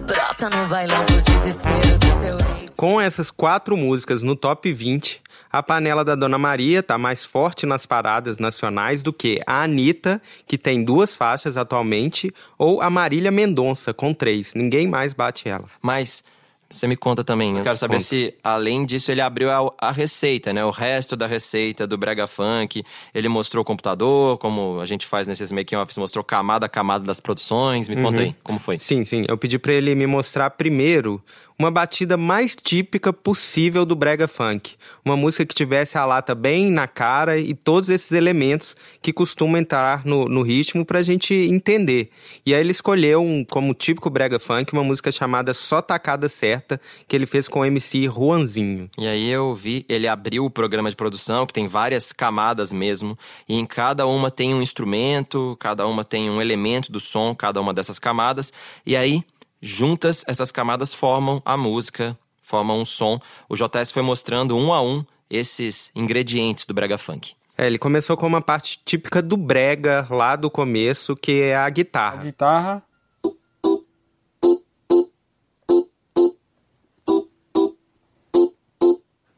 Brota 0.05 0.49
no 0.49 0.67
bailão 0.67 1.05
pro 1.05 1.21
desespero 1.21 1.99
do 1.99 2.05
seu 2.19 2.37
ex. 2.57 2.71
Com 2.75 2.99
essas 2.99 3.29
quatro 3.31 3.77
músicas 3.77 4.23
no 4.23 4.35
top 4.35 4.71
20, 4.71 5.21
a 5.51 5.61
panela 5.61 6.03
da 6.03 6.15
Dona 6.15 6.37
Maria 6.37 6.81
tá 6.81 6.97
mais 6.97 7.23
forte 7.23 7.65
nas 7.65 7.85
paradas 7.85 8.37
nacionais 8.37 9.01
do 9.01 9.11
que 9.11 9.39
a 9.45 9.63
Anitta, 9.63 10.21
que 10.47 10.57
tem 10.57 10.83
duas 10.83 11.13
faixas 11.13 11.57
atualmente, 11.57 12.33
ou 12.57 12.81
a 12.81 12.89
Marília 12.89 13.31
Mendonça, 13.31 13.93
com 13.93 14.13
três. 14.13 14.53
Ninguém 14.53 14.87
mais 14.87 15.13
bate 15.13 15.47
ela. 15.47 15.65
Mas 15.81 16.23
você 16.71 16.87
me 16.87 16.95
conta 16.95 17.23
também, 17.23 17.57
eu 17.57 17.63
quero 17.63 17.77
saber 17.77 17.95
Conta. 17.95 18.05
se, 18.05 18.33
além 18.43 18.85
disso, 18.85 19.11
ele 19.11 19.21
abriu 19.21 19.51
a, 19.51 19.73
a 19.77 19.91
receita, 19.91 20.53
né? 20.53 20.63
O 20.63 20.71
resto 20.71 21.15
da 21.15 21.27
receita 21.27 21.85
do 21.85 21.97
Brega 21.97 22.25
Funk. 22.27 22.83
Ele 23.13 23.27
mostrou 23.27 23.61
o 23.61 23.65
computador, 23.65 24.37
como 24.37 24.79
a 24.79 24.85
gente 24.85 25.05
faz 25.05 25.27
nesses 25.27 25.51
making-offs, 25.51 25.97
mostrou 25.97 26.23
camada 26.23 26.65
a 26.65 26.69
camada 26.69 27.03
das 27.03 27.19
produções. 27.19 27.87
Me 27.87 28.01
conta 28.01 28.21
aí, 28.21 28.35
como 28.43 28.59
foi? 28.59 28.79
Sim, 28.79 29.05
sim. 29.05 29.25
Eu 29.27 29.37
pedi 29.37 29.59
pra 29.59 29.73
ele 29.73 29.93
me 29.93 30.07
mostrar 30.07 30.49
primeiro 30.51 31.21
uma 31.61 31.69
batida 31.69 32.17
mais 32.17 32.55
típica 32.55 33.13
possível 33.13 33.85
do 33.85 33.95
brega 33.95 34.27
funk. 34.27 34.73
Uma 35.05 35.15
música 35.15 35.45
que 35.45 35.53
tivesse 35.53 35.95
a 35.95 36.03
lata 36.03 36.33
bem 36.33 36.71
na 36.71 36.87
cara 36.87 37.37
e 37.37 37.53
todos 37.53 37.87
esses 37.89 38.11
elementos 38.13 38.75
que 38.99 39.13
costumam 39.13 39.61
entrar 39.61 40.03
no, 40.03 40.25
no 40.25 40.41
ritmo 40.41 40.83
pra 40.83 41.03
gente 41.03 41.35
entender. 41.35 42.09
E 42.43 42.55
aí 42.55 42.59
ele 42.59 42.71
escolheu 42.71 43.21
um, 43.21 43.45
como 43.45 43.75
típico 43.75 44.09
brega 44.09 44.39
funk 44.39 44.73
uma 44.73 44.83
música 44.83 45.11
chamada 45.11 45.53
Só 45.53 45.83
Tacada 45.83 46.27
Certa, 46.27 46.81
que 47.07 47.15
ele 47.15 47.27
fez 47.27 47.47
com 47.47 47.59
o 47.59 47.65
MC 47.65 48.05
Juanzinho. 48.05 48.89
E 48.97 49.07
aí 49.07 49.29
eu 49.29 49.53
vi, 49.53 49.85
ele 49.87 50.07
abriu 50.07 50.45
o 50.45 50.49
programa 50.49 50.89
de 50.89 50.95
produção, 50.95 51.45
que 51.45 51.53
tem 51.53 51.67
várias 51.67 52.11
camadas 52.11 52.73
mesmo, 52.73 53.15
e 53.47 53.53
em 53.53 53.67
cada 53.67 54.07
uma 54.07 54.31
tem 54.31 54.51
um 54.51 54.63
instrumento, 54.63 55.55
cada 55.59 55.85
uma 55.85 56.03
tem 56.03 56.27
um 56.27 56.41
elemento 56.41 56.91
do 56.91 56.99
som, 56.99 57.35
cada 57.35 57.61
uma 57.61 57.71
dessas 57.71 57.99
camadas, 57.99 58.51
e 58.83 58.95
aí, 58.95 59.23
juntas, 59.61 60.23
essas 60.27 60.51
camadas 60.51 60.93
formam 60.93 61.41
a 61.45 61.55
música, 61.55 62.17
formam 62.41 62.79
um 62.79 62.85
som. 62.85 63.19
O 63.47 63.55
JS 63.55 63.91
foi 63.91 64.01
mostrando 64.01 64.57
um 64.57 64.73
a 64.73 64.81
um 64.81 65.05
esses 65.29 65.91
ingredientes 65.95 66.65
do 66.65 66.73
brega 66.73 66.97
funk. 66.97 67.33
É, 67.57 67.67
ele 67.67 67.77
começou 67.77 68.17
com 68.17 68.25
uma 68.25 68.41
parte 68.41 68.81
típica 68.83 69.21
do 69.21 69.37
brega 69.37 70.07
lá 70.09 70.35
do 70.35 70.49
começo, 70.49 71.15
que 71.15 71.41
é 71.41 71.55
a 71.55 71.65
A 71.65 71.69
guitarra. 71.69 72.23
guitarra. 72.23 72.83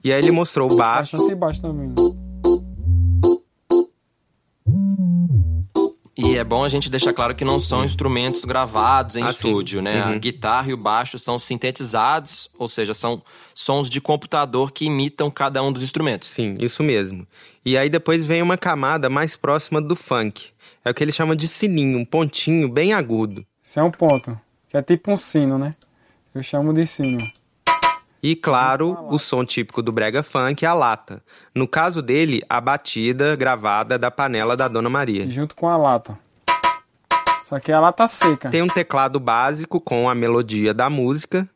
E 0.03 0.11
aí 0.11 0.19
ele 0.19 0.31
mostrou 0.31 0.69
o 0.71 0.75
baixo. 0.75 1.15
Bastante 1.17 1.35
baixo 1.35 1.61
também. 1.61 1.87
né? 1.87 2.22
É 6.43 6.45
bom 6.45 6.63
a 6.65 6.69
gente 6.69 6.89
deixar 6.89 7.13
claro 7.13 7.33
que 7.33 7.45
não 7.45 7.59
são 7.61 7.85
instrumentos 7.85 8.43
gravados 8.43 9.15
em 9.15 9.23
Ah, 9.23 9.31
sim. 9.31 9.47
estúdio, 9.49 9.81
né? 9.81 10.01
A 10.03 10.09
Uhum. 10.09 10.19
guitarra 10.19 10.69
e 10.69 10.73
o 10.73 10.77
baixo 10.77 11.17
são 11.17 11.39
sintetizados, 11.39 12.49
ou 12.59 12.67
seja, 12.67 12.93
são 12.93 13.23
sons 13.55 13.89
de 13.89 14.01
computador 14.01 14.71
que 14.73 14.85
imitam 14.85 15.31
cada 15.31 15.63
um 15.63 15.71
dos 15.71 15.81
instrumentos. 15.81 16.27
Sim, 16.27 16.57
isso 16.59 16.83
mesmo. 16.83 17.25
E 17.65 17.77
aí 17.77 17.89
depois 17.89 18.25
vem 18.25 18.41
uma 18.41 18.57
camada 18.57 19.09
mais 19.09 19.37
próxima 19.37 19.81
do 19.81 19.95
funk. 19.95 20.49
É 20.83 20.89
o 20.91 20.93
que 20.93 21.01
ele 21.01 21.13
chama 21.13 21.33
de 21.33 21.47
sininho, 21.47 21.97
um 21.97 22.03
pontinho 22.05 22.67
bem 22.67 22.93
agudo. 22.93 23.45
Isso 23.63 23.79
é 23.79 23.83
um 23.83 23.91
ponto. 23.91 24.37
Que 24.69 24.75
é 24.75 24.81
tipo 24.81 25.11
um 25.13 25.17
sino, 25.17 25.57
né? 25.57 25.73
Eu 26.35 26.43
chamo 26.43 26.73
de 26.73 26.85
sino. 26.85 27.19
E 28.21 28.35
claro, 28.35 28.97
o 29.09 29.19
som 29.19 29.43
típico 29.45 29.81
do 29.81 29.91
brega 29.91 30.23
funk 30.23 30.63
é 30.63 30.67
a 30.67 30.73
lata. 30.73 31.21
No 31.53 31.67
caso 31.67 32.01
dele, 32.01 32.41
a 32.49 32.59
batida 32.61 33.35
gravada 33.35 33.97
da 33.99 34.09
panela 34.09 34.55
da 34.57 34.67
Dona 34.69 34.89
Maria. 34.89 35.29
Junto 35.29 35.53
com 35.55 35.67
a 35.69 35.75
lata. 35.77 36.17
Só 37.53 37.59
que 37.59 37.71
a 37.71 37.79
lata 37.79 38.07
seca. 38.07 38.49
Tem 38.49 38.63
um 38.63 38.67
teclado 38.67 39.19
básico 39.19 39.79
com 39.79 40.09
a 40.09 40.15
melodia 40.15 40.73
da 40.73 40.89
música. 40.89 41.47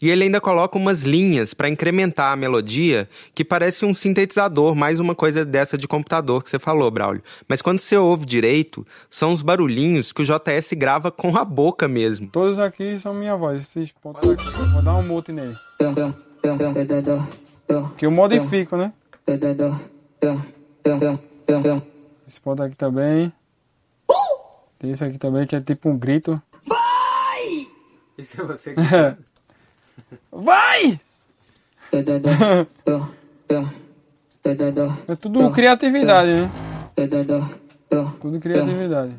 E 0.00 0.08
ele 0.08 0.22
ainda 0.22 0.40
coloca 0.40 0.78
umas 0.78 1.02
linhas 1.02 1.52
para 1.52 1.68
incrementar 1.68 2.32
a 2.32 2.36
melodia, 2.36 3.08
que 3.34 3.44
parece 3.44 3.84
um 3.84 3.92
sintetizador, 3.92 4.76
mais 4.76 5.00
uma 5.00 5.16
coisa 5.16 5.44
dessa 5.44 5.76
de 5.76 5.88
computador 5.88 6.44
que 6.44 6.50
você 6.50 6.60
falou, 6.60 6.88
Braulio. 6.92 7.22
Mas 7.48 7.60
quando 7.60 7.80
você 7.80 7.96
ouve 7.96 8.24
direito, 8.24 8.86
são 9.10 9.32
os 9.32 9.42
barulhinhos 9.42 10.12
que 10.12 10.22
o 10.22 10.24
JS 10.24 10.74
grava 10.74 11.10
com 11.10 11.36
a 11.36 11.44
boca 11.44 11.88
mesmo. 11.88 12.28
Todos 12.28 12.60
aqui 12.60 12.96
são 13.00 13.12
minha 13.12 13.34
voz, 13.34 13.64
esses 13.64 13.90
pontos 13.90 14.30
aqui. 14.30 14.44
Vou 14.72 14.82
dar 14.82 14.94
um 14.94 15.02
mute 15.02 15.32
nele. 15.32 15.56
Que 17.98 18.06
eu 18.06 18.12
modifico, 18.12 18.76
né? 18.76 18.92
Esse 22.26 22.40
ponto 22.40 22.62
aqui 22.62 22.76
também. 22.76 23.32
Tem 24.78 24.90
esse 24.90 25.04
aqui 25.04 25.18
também 25.18 25.46
que 25.46 25.54
é 25.54 25.60
tipo 25.60 25.88
um 25.88 25.98
grito. 25.98 26.40
Isso 28.16 28.40
é 28.40 28.44
você 28.44 28.74
Vai! 30.30 31.00
É 35.08 35.14
tudo 35.16 35.50
criatividade, 35.50 36.32
né? 36.32 36.50
Tudo 38.20 38.40
criatividade. 38.40 39.14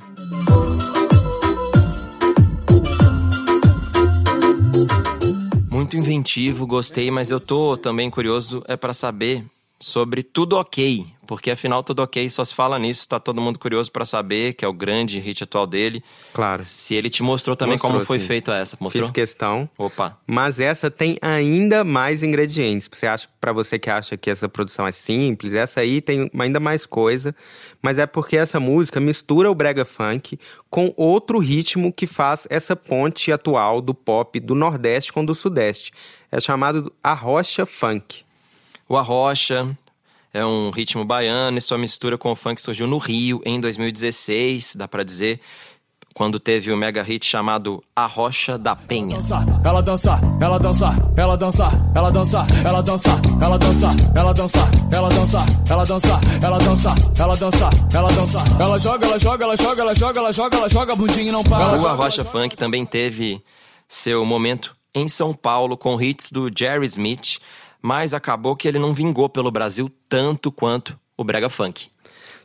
Muito 5.69 5.97
inventivo, 5.97 6.65
gostei, 6.65 7.11
mas 7.11 7.29
eu 7.29 7.39
tô 7.39 7.77
também 7.77 8.09
curioso 8.09 8.63
é 8.67 8.75
pra 8.75 8.93
saber 8.93 9.45
sobre 9.83 10.23
Tudo 10.23 10.57
Ok, 10.57 11.05
porque 11.27 11.51
afinal 11.51 11.83
Tudo 11.83 12.01
Ok 12.01 12.29
só 12.29 12.45
se 12.45 12.53
fala 12.53 12.79
nisso, 12.79 13.07
tá 13.07 13.19
todo 13.19 13.41
mundo 13.41 13.59
curioso 13.59 13.91
pra 13.91 14.05
saber, 14.05 14.53
que 14.53 14.63
é 14.63 14.67
o 14.67 14.71
grande 14.71 15.19
hit 15.19 15.43
atual 15.43 15.67
dele. 15.67 16.01
Claro. 16.33 16.63
Se 16.63 16.95
ele 16.95 17.09
te 17.09 17.21
mostrou 17.21 17.55
também 17.55 17.73
Mostrou, 17.73 17.91
como 17.91 18.05
foi 18.05 18.19
sim. 18.19 18.27
feita 18.27 18.55
essa, 18.55 18.77
mostrou? 18.79 19.05
Fiz 19.05 19.11
questão. 19.11 19.69
Opa. 19.77 20.17
Mas 20.25 20.59
essa 20.59 20.89
tem 20.89 21.17
ainda 21.21 21.83
mais 21.83 22.23
ingredientes. 22.23 22.89
Você 22.91 23.05
acha, 23.05 23.27
para 23.41 23.51
você 23.51 23.77
que 23.77 23.89
acha 23.89 24.15
que 24.15 24.29
essa 24.29 24.47
produção 24.47 24.87
é 24.87 24.91
simples, 24.91 25.53
essa 25.53 25.81
aí 25.81 25.99
tem 25.99 26.31
ainda 26.39 26.59
mais 26.59 26.85
coisa. 26.85 27.35
Mas 27.81 27.99
é 27.99 28.05
porque 28.05 28.37
essa 28.37 28.59
música 28.59 29.01
mistura 29.01 29.51
o 29.51 29.55
brega 29.55 29.83
funk 29.83 30.39
com 30.69 30.93
outro 30.95 31.39
ritmo 31.39 31.91
que 31.91 32.07
faz 32.07 32.47
essa 32.49 32.75
ponte 32.75 33.31
atual 33.31 33.81
do 33.81 33.93
pop 33.93 34.39
do 34.39 34.55
Nordeste 34.55 35.11
com 35.11 35.21
o 35.21 35.25
do 35.25 35.35
Sudeste. 35.35 35.91
É 36.31 36.39
chamado 36.39 36.91
arrocha 37.03 37.65
funk. 37.65 38.22
O 38.93 38.97
Arrocha 38.97 39.75
é 40.31 40.45
um 40.45 40.69
ritmo 40.69 41.03
baiano 41.03 41.57
e 41.57 41.61
sua 41.61 41.79
mistura 41.79 42.15
com 42.15 42.31
o 42.31 42.35
funk 42.35 42.61
surgiu 42.61 42.85
no 42.85 42.99
Rio 42.99 43.41
em 43.43 43.59
2016, 43.59 44.75
dá 44.75 44.87
pra 44.87 45.01
dizer, 45.01 45.39
quando 46.13 46.39
teve 46.39 46.71
o 46.71 46.77
mega 46.77 47.01
hit 47.01 47.25
chamado 47.25 47.83
Arrocha 47.95 48.55
da 48.55 48.75
Penha. 48.75 49.17
Ela 49.65 49.81
dança, 49.81 50.19
ela 50.39 50.59
dança, 50.59 50.89
ela 51.17 51.35
dança, 51.35 51.65
ela 51.95 52.11
dança, 52.11 52.45
ela 52.63 52.81
dança, 52.83 53.09
ela 53.41 53.57
dança, 53.57 53.87
ela 54.15 54.37
dança, 54.37 54.67
ela 54.93 55.09
dança, 55.09 55.45
ela 55.73 55.89
dança, 55.89 56.27
ela 56.43 56.59
dança, 56.59 56.93
ela 57.17 57.35
dança, 57.35 57.69
ela 57.95 58.11
dança. 58.11 58.43
Ela 58.59 58.77
joga, 58.77 59.07
ela 59.07 59.17
joga, 59.17 59.43
ela 59.43 59.57
joga, 59.57 59.81
ela 59.81 59.95
joga, 59.95 60.19
ela 60.19 60.31
joga, 60.31 60.57
ela 60.57 60.69
joga, 60.69 60.95
bundinho 60.95 61.29
e 61.29 61.31
não 61.31 61.43
para. 61.43 61.81
O 61.81 61.87
Arrocha 61.87 62.23
Funk 62.23 62.55
também 62.55 62.85
teve 62.85 63.41
seu 63.89 64.23
momento 64.23 64.75
em 64.93 65.07
São 65.07 65.33
Paulo 65.33 65.75
com 65.75 65.99
hits 65.99 66.31
do 66.31 66.51
Jerry 66.55 66.85
Smith, 66.85 67.39
mas 67.83 68.13
acabou 68.13 68.55
que 68.55 68.67
ele 68.67 68.79
não 68.79 68.93
vingou 68.93 69.27
pelo 69.27 69.51
Brasil 69.51 69.91
tanto 70.07 70.51
quanto 70.51 70.97
o 71.17 71.23
Brega 71.23 71.49
Funk. 71.49 71.91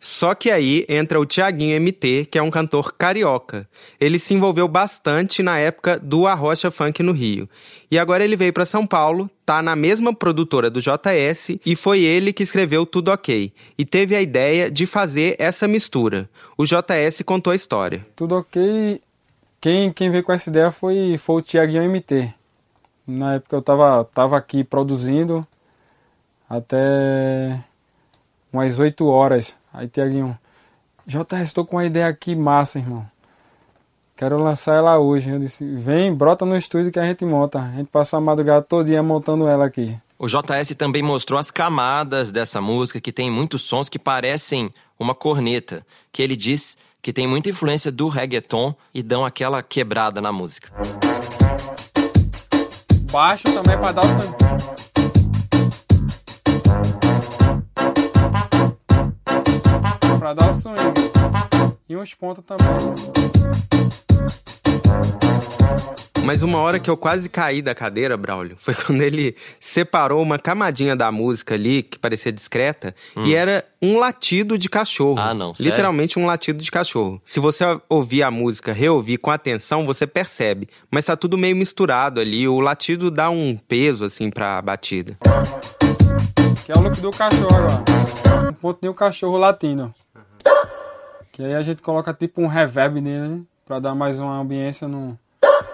Só 0.00 0.34
que 0.34 0.50
aí 0.50 0.84
entra 0.88 1.18
o 1.18 1.26
Tiaguinho 1.26 1.80
MT, 1.80 2.28
que 2.30 2.38
é 2.38 2.42
um 2.42 2.50
cantor 2.50 2.94
carioca. 2.96 3.68
Ele 4.00 4.18
se 4.18 4.34
envolveu 4.34 4.68
bastante 4.68 5.42
na 5.42 5.58
época 5.58 5.98
do 5.98 6.26
Arrocha 6.26 6.70
Funk 6.70 7.02
no 7.02 7.12
Rio. 7.12 7.48
E 7.90 7.98
agora 7.98 8.24
ele 8.24 8.36
veio 8.36 8.52
para 8.52 8.64
São 8.64 8.86
Paulo, 8.86 9.28
tá 9.44 9.62
na 9.62 9.74
mesma 9.74 10.14
produtora 10.14 10.70
do 10.70 10.80
JS 10.80 11.58
e 11.64 11.74
foi 11.74 12.00
ele 12.00 12.32
que 12.32 12.42
escreveu 12.42 12.86
Tudo 12.86 13.10
Ok. 13.10 13.52
E 13.76 13.84
teve 13.84 14.14
a 14.14 14.22
ideia 14.22 14.70
de 14.70 14.86
fazer 14.86 15.34
essa 15.38 15.66
mistura. 15.66 16.28
O 16.56 16.64
JS 16.64 17.22
contou 17.24 17.52
a 17.52 17.56
história. 17.56 18.06
Tudo 18.14 18.36
ok. 18.36 19.00
Quem, 19.60 19.90
quem 19.90 20.10
veio 20.10 20.22
com 20.22 20.32
essa 20.32 20.48
ideia 20.48 20.70
foi, 20.70 21.18
foi 21.18 21.36
o 21.36 21.42
Tiaguinho 21.42 21.82
MT. 21.90 22.32
Na 23.08 23.36
época 23.36 23.56
eu 23.56 23.62
tava, 23.62 24.04
tava 24.04 24.36
aqui 24.36 24.62
produzindo 24.62 25.46
até 26.48 27.58
umas 28.52 28.78
8 28.78 29.06
horas. 29.06 29.54
Aí 29.72 29.88
Tiaguinho, 29.88 30.38
JS, 31.06 31.42
estou 31.44 31.64
com 31.64 31.76
uma 31.76 31.86
ideia 31.86 32.06
aqui 32.06 32.36
massa, 32.36 32.78
irmão. 32.78 33.06
Quero 34.14 34.36
lançar 34.36 34.76
ela 34.76 34.98
hoje. 34.98 35.30
Eu 35.30 35.38
disse, 35.38 35.64
vem, 35.76 36.14
brota 36.14 36.44
no 36.44 36.54
estúdio 36.54 36.92
que 36.92 36.98
a 36.98 37.04
gente 37.06 37.24
monta. 37.24 37.60
A 37.60 37.70
gente 37.70 37.86
passou 37.86 38.18
a 38.18 38.20
madrugada 38.20 38.60
todo 38.60 38.84
dia 38.84 39.02
montando 39.02 39.48
ela 39.48 39.64
aqui. 39.64 39.96
O 40.18 40.26
JS 40.26 40.74
também 40.76 41.02
mostrou 41.02 41.38
as 41.38 41.50
camadas 41.50 42.30
dessa 42.30 42.60
música, 42.60 43.00
que 43.00 43.12
tem 43.12 43.30
muitos 43.30 43.62
sons 43.62 43.88
que 43.88 43.98
parecem 43.98 44.70
uma 44.98 45.14
corneta, 45.14 45.86
que 46.12 46.20
ele 46.20 46.36
diz 46.36 46.76
que 47.00 47.12
tem 47.12 47.26
muita 47.26 47.48
influência 47.48 47.90
do 47.90 48.08
reggaeton 48.08 48.74
e 48.92 49.02
dão 49.02 49.24
aquela 49.24 49.62
quebrada 49.62 50.20
na 50.20 50.30
música. 50.30 50.72
Baixo 53.10 53.44
também 53.44 53.78
para 53.78 53.92
dar 53.92 54.04
o 54.04 54.08
som. 54.08 54.34
Pra 60.18 60.34
dar 60.34 60.52
swing. 60.52 60.76
E 61.88 61.96
uns 61.96 62.12
pontos 62.12 62.44
também. 62.44 62.68
Mas 66.28 66.42
uma 66.42 66.58
hora 66.58 66.78
que 66.78 66.90
eu 66.90 66.96
quase 66.98 67.26
caí 67.26 67.62
da 67.62 67.74
cadeira, 67.74 68.14
Braulio, 68.14 68.54
foi 68.60 68.74
quando 68.84 69.00
ele 69.00 69.34
separou 69.58 70.22
uma 70.22 70.38
camadinha 70.38 70.94
da 70.94 71.10
música 71.10 71.54
ali, 71.54 71.82
que 71.82 71.98
parecia 71.98 72.30
discreta, 72.30 72.94
e 73.24 73.34
era 73.34 73.64
um 73.80 73.96
latido 73.96 74.58
de 74.58 74.68
cachorro. 74.68 75.18
Ah, 75.18 75.32
não, 75.32 75.54
sério? 75.54 75.70
Literalmente 75.70 76.18
um 76.18 76.26
latido 76.26 76.62
de 76.62 76.70
cachorro. 76.70 77.18
Se 77.24 77.40
você 77.40 77.64
ouvir 77.88 78.22
a 78.24 78.30
música, 78.30 78.74
reouvir 78.74 79.16
com 79.16 79.30
atenção, 79.30 79.86
você 79.86 80.06
percebe. 80.06 80.68
Mas 80.90 81.06
tá 81.06 81.16
tudo 81.16 81.38
meio 81.38 81.56
misturado 81.56 82.20
ali. 82.20 82.46
O 82.46 82.60
latido 82.60 83.10
dá 83.10 83.30
um 83.30 83.56
peso, 83.56 84.04
assim, 84.04 84.28
pra 84.28 84.60
batida. 84.60 85.16
Que 86.66 86.72
é 86.72 86.74
o 86.76 86.82
look 86.82 87.00
do 87.00 87.10
cachorro 87.10 87.56
agora. 87.56 88.50
Um 88.50 88.52
ponto 88.52 88.82
de 88.82 88.88
um 88.90 88.92
cachorro 88.92 89.38
latino. 89.38 89.94
Que 91.32 91.42
aí 91.42 91.54
a 91.54 91.62
gente 91.62 91.80
coloca 91.80 92.12
tipo 92.12 92.42
um 92.42 92.46
reverb 92.46 93.00
nele, 93.00 93.28
né? 93.28 93.40
Pra 93.64 93.78
dar 93.78 93.94
mais 93.94 94.18
uma 94.20 94.38
ambiência 94.38 94.86
no, 94.86 95.18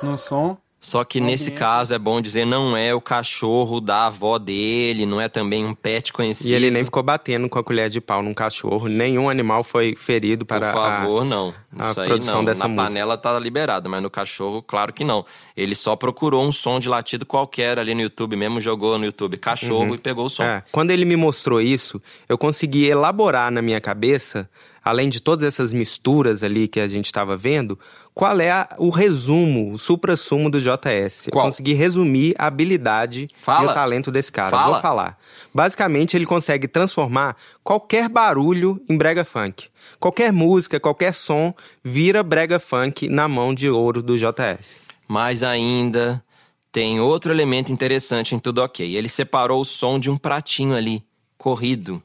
no 0.03 0.17
som. 0.19 0.57
Só 0.81 1.03
que 1.03 1.19
nesse 1.19 1.51
caso 1.51 1.95
é 1.95 1.99
bom 1.99 2.21
dizer, 2.21 2.45
não 2.45 2.77
é 2.77 2.95
o 2.95 3.01
cachorro 3.01 3.81
da 3.81 4.09
avó 4.09 4.39
dele, 4.39 5.07
não 5.07 5.19
é 5.19 5.31
também 5.31 5.65
um 5.65 5.75
pet 5.75 6.13
conhecido. 6.13 6.51
E 6.51 6.53
ele 6.53 6.71
nem 6.71 6.85
ficou 6.85 7.03
batendo 7.03 7.49
com 7.49 7.59
a 7.59 7.65
colher 7.65 7.89
de 7.89 8.03
pau 8.03 8.23
num 8.23 8.35
cachorro. 8.35 8.87
Nenhum 8.87 9.31
animal 9.31 9.65
foi 9.65 9.95
ferido 9.97 10.45
Por 10.45 10.59
para 10.59 10.69
a- 10.69 10.73
favor, 10.75 11.25
não. 11.25 11.55
a 11.79 11.91
Isso 11.91 12.01
aí 12.03 12.07
produção 12.07 12.35
não. 12.37 12.45
dessa 12.45 12.65
Na 12.65 12.69
música. 12.69 12.87
panela 12.87 13.17
tá 13.17 13.39
liberado, 13.39 13.89
mas 13.89 14.03
no 14.03 14.11
cachorro, 14.11 14.61
claro 14.61 14.93
que 14.93 15.05
não. 15.05 15.25
Ele 15.57 15.75
só 15.75 15.97
procurou 15.97 16.45
um 16.47 16.53
som 16.53 16.79
de 16.79 16.87
latido 16.91 17.25
qualquer 17.25 17.79
ali 17.79 17.95
no 17.95 18.03
YouTube, 18.03 18.37
mesmo 18.37 18.61
jogou 18.61 18.99
no 18.99 19.07
YouTube 19.07 19.39
cachorro 19.39 19.95
e 19.95 19.99
pegou 19.99 20.27
o 20.27 20.29
som. 20.29 20.43
É, 20.43 20.63
quando 20.71 20.91
ele 20.91 21.07
me 21.07 21.17
mostrou 21.17 21.63
isso, 21.63 21.99
eu 22.29 22.37
consegui 22.37 22.85
elaborar 22.85 23.51
na 23.51 23.63
minha 23.63 23.81
cabeça 23.81 24.51
além 24.85 25.09
de 25.09 25.19
todas 25.19 25.47
essas 25.47 25.73
misturas 25.73 26.43
ali 26.43 26.69
que 26.69 26.79
a 26.79 26.87
gente 26.87 27.07
estava 27.07 27.39
vendo, 27.39 27.79
qual 28.15 28.39
é 28.41 28.51
a- 28.51 28.69
o 28.79 28.91
resumo, 28.91 29.73
o 29.73 29.79
supra-sumo 29.79 30.49
do 30.49 30.61
JS? 30.61 31.29
Qual? 31.31 31.45
Eu 31.47 31.51
consegui 31.51 31.73
resumir 31.73 32.35
a 32.39 32.47
habilidade 32.47 33.29
Fala. 33.43 33.67
e 33.67 33.71
o 33.71 33.75
talento 33.75 34.11
desse 34.13 34.31
cara. 34.31 34.51
Fala. 34.51 34.73
Vou 34.75 34.81
falar. 34.81 35.19
Basicamente, 35.53 36.17
ele 36.17 36.25
consegue 36.27 36.69
transformar 36.69 37.37
qualquer 37.63 38.09
barulho 38.09 38.81
em 38.89 38.97
brega 38.97 39.25
funk. 39.25 39.69
Qualquer 39.99 40.33
música, 40.33 40.79
qualquer 40.79 41.13
som 41.13 41.53
vira 41.83 42.23
brega 42.23 42.59
funk 42.59 43.09
na 43.09 43.27
mão 43.27 43.53
de 43.55 43.69
ouro 43.69 44.03
do 44.03 44.17
JS. 44.17 44.77
Mas 45.09 45.43
ainda 45.43 46.23
tem 46.73 47.01
outro 47.01 47.33
elemento 47.33 47.73
interessante 47.73 48.35
em 48.35 48.39
tudo 48.39 48.59
ok. 48.63 48.97
Ele 48.97 49.09
separou 49.09 49.61
o 49.61 49.65
som 49.65 49.99
de 49.99 50.11
um 50.11 50.17
pratinho 50.17 50.75
ali, 50.75 51.03
corrido, 51.37 52.03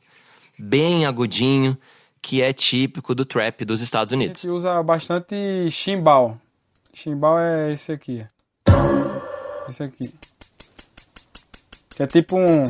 bem 0.58 1.06
agudinho, 1.06 1.78
que 2.22 2.42
é 2.42 2.52
típico 2.54 3.16
do 3.16 3.26
trap 3.26 3.64
dos 3.66 3.82
Estados 3.82 4.12
A 4.14 4.16
Unidos. 4.16 4.42
gente 4.42 4.52
usa 4.52 4.82
bastante 4.84 5.36
chimbal. 5.72 6.38
Chimbal 6.94 7.40
é 7.40 7.72
esse 7.74 7.92
aqui. 7.92 8.26
Esse 9.68 9.84
aqui. 9.84 10.14
Que 11.96 12.04
é 12.04 12.08
tipo 12.08 12.38
um, 12.38 12.64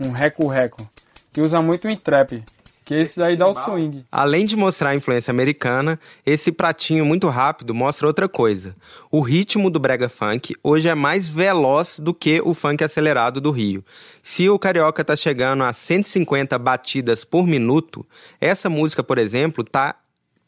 um 0.00 0.10
reco-reco. 0.12 0.88
Que 1.32 1.40
usa 1.40 1.62
muito 1.62 1.88
em 1.88 1.96
trap. 1.96 2.42
Que 2.90 2.94
esse 2.94 3.20
daí 3.20 3.36
dá 3.36 3.46
o 3.46 3.54
swing. 3.54 4.04
Além 4.10 4.44
de 4.44 4.56
mostrar 4.56 4.88
a 4.90 4.96
influência 4.96 5.30
americana, 5.30 5.96
esse 6.26 6.50
pratinho 6.50 7.06
muito 7.06 7.28
rápido 7.28 7.72
mostra 7.72 8.04
outra 8.04 8.28
coisa. 8.28 8.74
O 9.12 9.20
ritmo 9.20 9.70
do 9.70 9.78
brega 9.78 10.08
funk 10.08 10.56
hoje 10.60 10.88
é 10.88 10.94
mais 10.96 11.28
veloz 11.28 12.00
do 12.00 12.12
que 12.12 12.40
o 12.44 12.52
funk 12.52 12.82
acelerado 12.82 13.40
do 13.40 13.52
Rio. 13.52 13.84
Se 14.20 14.48
o 14.48 14.58
carioca 14.58 15.04
tá 15.04 15.14
chegando 15.14 15.62
a 15.62 15.72
150 15.72 16.58
batidas 16.58 17.24
por 17.24 17.46
minuto, 17.46 18.04
essa 18.40 18.68
música, 18.68 19.04
por 19.04 19.18
exemplo, 19.18 19.62
tá 19.62 19.94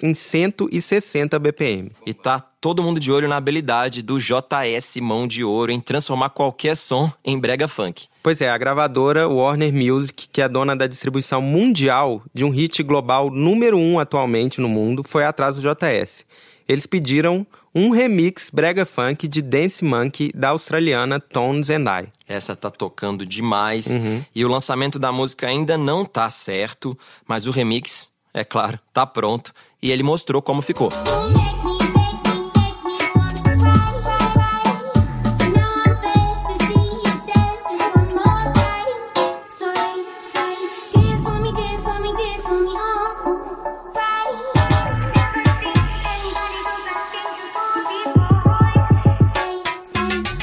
em 0.02 0.14
160 0.14 1.38
BPM. 1.38 1.92
E 2.04 2.12
tá 2.12 2.40
todo 2.40 2.82
mundo 2.82 2.98
de 2.98 3.10
olho 3.12 3.28
na 3.28 3.36
habilidade 3.36 4.02
do 4.02 4.18
JS 4.18 4.96
Mão 5.00 5.26
de 5.26 5.44
Ouro 5.44 5.72
em 5.72 5.80
transformar 5.80 6.30
qualquer 6.30 6.76
som 6.76 7.10
em 7.24 7.38
brega 7.38 7.68
funk. 7.68 8.06
Pois 8.22 8.40
é, 8.40 8.50
a 8.50 8.58
gravadora 8.58 9.28
Warner 9.28 9.72
Music, 9.72 10.28
que 10.30 10.42
é 10.42 10.48
dona 10.48 10.76
da 10.76 10.86
distribuição 10.86 11.40
mundial 11.42 12.22
de 12.32 12.44
um 12.44 12.50
hit 12.50 12.82
global 12.82 13.30
número 13.30 13.76
um 13.76 13.98
atualmente 13.98 14.60
no 14.60 14.68
mundo, 14.68 15.02
foi 15.02 15.24
atrás 15.24 15.56
do 15.56 15.62
JS. 15.62 16.24
Eles 16.68 16.86
pediram 16.86 17.46
um 17.74 17.90
remix 17.90 18.50
brega 18.50 18.84
funk 18.84 19.26
de 19.26 19.40
Dance 19.40 19.84
Monkey 19.84 20.30
da 20.34 20.50
australiana 20.50 21.18
Tones 21.18 21.70
and 21.70 21.84
I. 21.84 22.08
Essa 22.28 22.54
tá 22.54 22.70
tocando 22.70 23.24
demais. 23.26 23.86
E 24.34 24.44
o 24.44 24.48
lançamento 24.48 24.98
da 24.98 25.10
música 25.10 25.48
ainda 25.48 25.76
não 25.78 26.04
tá 26.04 26.28
certo, 26.30 26.96
mas 27.26 27.46
o 27.46 27.50
remix, 27.50 28.08
é 28.32 28.44
claro, 28.44 28.78
tá 28.92 29.06
pronto. 29.06 29.52
E 29.82 29.90
ele 29.90 30.02
mostrou 30.02 30.40
como 30.40 30.62
ficou. 30.62 30.90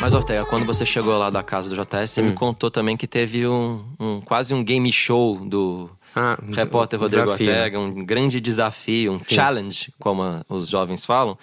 Mas, 0.01 0.13
Ortega, 0.13 0.45
quando 0.45 0.65
você 0.65 0.85
chegou 0.85 1.17
lá 1.17 1.29
da 1.29 1.43
casa 1.43 1.69
do 1.69 1.75
JS, 1.75 2.09
você 2.11 2.21
me 2.21 2.33
contou 2.33 2.71
também 2.71 2.95
que 2.95 3.05
teve 3.05 3.45
um, 3.47 3.83
um- 3.99 4.21
quase 4.21 4.53
um 4.53 4.63
game 4.63 4.91
show 4.91 5.37
do 5.45 5.89
Ah, 6.15 6.37
repórter 6.51 6.99
Rodrigo 6.99 7.25
desafio. 7.25 7.49
Ortega, 7.49 7.79
um 7.79 8.05
grande 8.05 8.41
desafio, 8.41 9.13
um 9.13 9.19
challenge, 9.23 9.93
como 9.99 10.43
os 10.49 10.67
jovens 10.67 11.05
falam. 11.05 11.37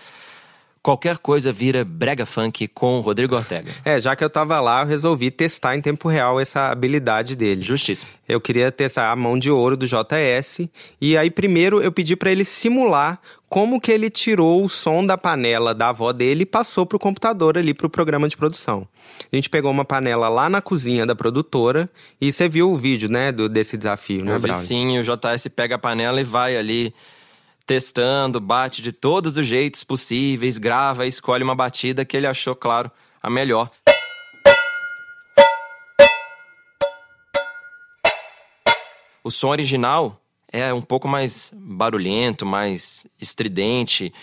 Qualquer 0.86 1.18
coisa 1.18 1.52
vira 1.52 1.84
brega 1.84 2.24
funk 2.24 2.68
com 2.68 2.98
o 2.98 3.00
Rodrigo 3.00 3.34
Ortega. 3.34 3.72
É, 3.84 3.98
já 3.98 4.14
que 4.14 4.22
eu 4.22 4.30
tava 4.30 4.60
lá, 4.60 4.82
eu 4.82 4.86
resolvi 4.86 5.32
testar 5.32 5.74
em 5.74 5.80
tempo 5.80 6.08
real 6.08 6.38
essa 6.38 6.70
habilidade 6.70 7.34
dele. 7.34 7.60
Justíssimo. 7.60 8.12
Eu 8.28 8.40
queria 8.40 8.70
testar 8.70 9.10
a 9.10 9.16
mão 9.16 9.36
de 9.36 9.50
ouro 9.50 9.76
do 9.76 9.84
JS. 9.84 10.68
E 11.00 11.16
aí, 11.16 11.28
primeiro, 11.28 11.82
eu 11.82 11.90
pedi 11.90 12.14
pra 12.14 12.30
ele 12.30 12.44
simular 12.44 13.18
como 13.48 13.80
que 13.80 13.90
ele 13.90 14.08
tirou 14.08 14.62
o 14.62 14.68
som 14.68 15.04
da 15.04 15.18
panela 15.18 15.74
da 15.74 15.88
avó 15.88 16.12
dele 16.12 16.42
e 16.42 16.46
passou 16.46 16.86
pro 16.86 17.00
computador 17.00 17.58
ali 17.58 17.74
pro 17.74 17.90
programa 17.90 18.28
de 18.28 18.36
produção. 18.36 18.86
A 19.32 19.34
gente 19.34 19.50
pegou 19.50 19.72
uma 19.72 19.84
panela 19.84 20.28
lá 20.28 20.48
na 20.48 20.62
cozinha 20.62 21.04
da 21.04 21.16
produtora 21.16 21.90
e 22.20 22.30
você 22.30 22.48
viu 22.48 22.70
o 22.70 22.76
vídeo, 22.76 23.08
né, 23.08 23.32
do, 23.32 23.48
desse 23.48 23.76
desafio, 23.76 24.24
né, 24.24 24.38
Braulio? 24.38 24.60
vizinho, 24.60 25.00
o 25.00 25.04
JS 25.04 25.48
pega 25.48 25.74
a 25.74 25.78
panela 25.78 26.20
e 26.20 26.24
vai 26.24 26.56
ali 26.56 26.94
testando, 27.66 28.40
bate 28.40 28.80
de 28.80 28.92
todos 28.92 29.36
os 29.36 29.46
jeitos 29.46 29.82
possíveis, 29.82 30.56
grava, 30.56 31.06
escolhe 31.06 31.42
uma 31.42 31.54
batida 31.54 32.04
que 32.04 32.16
ele 32.16 32.26
achou, 32.26 32.54
claro, 32.54 32.90
a 33.20 33.28
melhor. 33.28 33.70
O 39.24 39.30
som 39.30 39.48
original 39.48 40.20
é 40.52 40.72
um 40.72 40.80
pouco 40.80 41.08
mais 41.08 41.52
barulhento, 41.52 42.46
mais 42.46 43.08
estridente, 43.20 44.14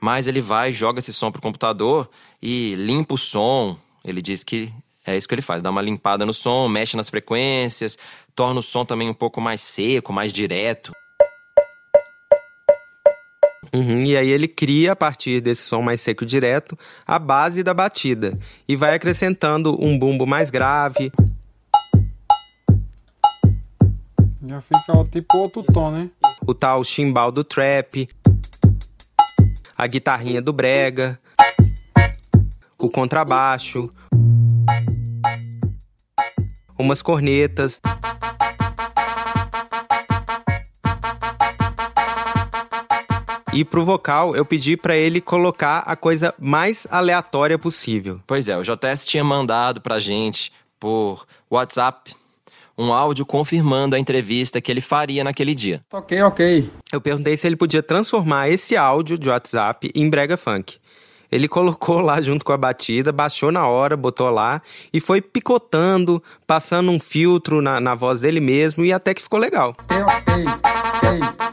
mas 0.00 0.28
ele 0.28 0.40
vai, 0.40 0.72
joga 0.72 1.00
esse 1.00 1.12
som 1.12 1.32
pro 1.32 1.42
computador 1.42 2.08
e 2.40 2.76
limpa 2.76 3.14
o 3.14 3.18
som. 3.18 3.76
Ele 4.04 4.22
diz 4.22 4.44
que 4.44 4.72
é 5.04 5.16
isso 5.16 5.26
que 5.26 5.34
ele 5.34 5.42
faz, 5.42 5.60
dá 5.60 5.70
uma 5.70 5.82
limpada 5.82 6.24
no 6.24 6.32
som, 6.32 6.68
mexe 6.68 6.96
nas 6.96 7.10
frequências, 7.10 7.98
torna 8.36 8.60
o 8.60 8.62
som 8.62 8.84
também 8.84 9.08
um 9.08 9.14
pouco 9.14 9.40
mais 9.40 9.60
seco, 9.60 10.12
mais 10.12 10.32
direto. 10.32 10.92
Uhum, 13.74 14.02
e 14.02 14.16
aí 14.16 14.28
ele 14.28 14.46
cria, 14.46 14.92
a 14.92 14.96
partir 14.96 15.40
desse 15.40 15.62
som 15.62 15.80
mais 15.80 16.00
seco 16.00 16.24
e 16.24 16.26
direto, 16.26 16.78
a 17.06 17.18
base 17.18 17.62
da 17.62 17.72
batida. 17.72 18.38
E 18.68 18.76
vai 18.76 18.94
acrescentando 18.94 19.76
um 19.82 19.98
bumbo 19.98 20.26
mais 20.26 20.50
grave, 20.50 21.10
Já 24.52 24.60
fica 24.60 24.84
ó, 24.88 25.04
tipo 25.04 25.38
outro 25.38 25.62
tom, 25.62 25.90
né? 25.92 26.10
o 26.46 26.52
tal 26.52 26.84
chimbal 26.84 27.32
do 27.32 27.42
trap, 27.42 28.06
a 29.78 29.86
guitarrinha 29.86 30.42
do 30.42 30.52
brega, 30.52 31.18
o 32.78 32.90
contrabaixo, 32.90 33.90
umas 36.78 37.00
cornetas. 37.00 37.80
E 43.54 43.66
pro 43.66 43.84
vocal 43.84 44.34
eu 44.34 44.46
pedi 44.46 44.78
pra 44.78 44.96
ele 44.96 45.20
colocar 45.20 45.80
a 45.80 45.94
coisa 45.94 46.34
mais 46.40 46.86
aleatória 46.90 47.58
possível. 47.58 48.18
Pois 48.26 48.48
é, 48.48 48.56
o 48.56 48.62
JS 48.62 49.04
tinha 49.04 49.22
mandado 49.22 49.78
pra 49.78 50.00
gente 50.00 50.50
por 50.80 51.26
WhatsApp 51.50 52.14
um 52.78 52.94
áudio 52.94 53.26
confirmando 53.26 53.94
a 53.94 53.98
entrevista 53.98 54.58
que 54.58 54.70
ele 54.70 54.80
faria 54.80 55.22
naquele 55.22 55.54
dia. 55.54 55.82
Ok, 55.92 56.22
ok. 56.22 56.70
Eu 56.90 57.00
perguntei 57.00 57.36
se 57.36 57.46
ele 57.46 57.56
podia 57.56 57.82
transformar 57.82 58.48
esse 58.48 58.74
áudio 58.74 59.18
de 59.18 59.28
WhatsApp 59.28 59.90
em 59.94 60.08
brega 60.08 60.38
funk. 60.38 60.78
Ele 61.30 61.46
colocou 61.46 62.00
lá 62.00 62.20
junto 62.20 62.44
com 62.44 62.52
a 62.52 62.58
batida, 62.58 63.12
baixou 63.12 63.52
na 63.52 63.66
hora, 63.66 63.96
botou 63.96 64.30
lá 64.30 64.60
e 64.92 64.98
foi 64.98 65.20
picotando, 65.20 66.22
passando 66.46 66.90
um 66.90 67.00
filtro 67.00 67.60
na, 67.60 67.80
na 67.80 67.94
voz 67.94 68.20
dele 68.20 68.40
mesmo 68.40 68.82
e 68.84 68.92
até 68.92 69.12
que 69.12 69.22
ficou 69.22 69.38
legal. 69.38 69.74
Ok, 69.88 70.44
ok, 70.46 71.51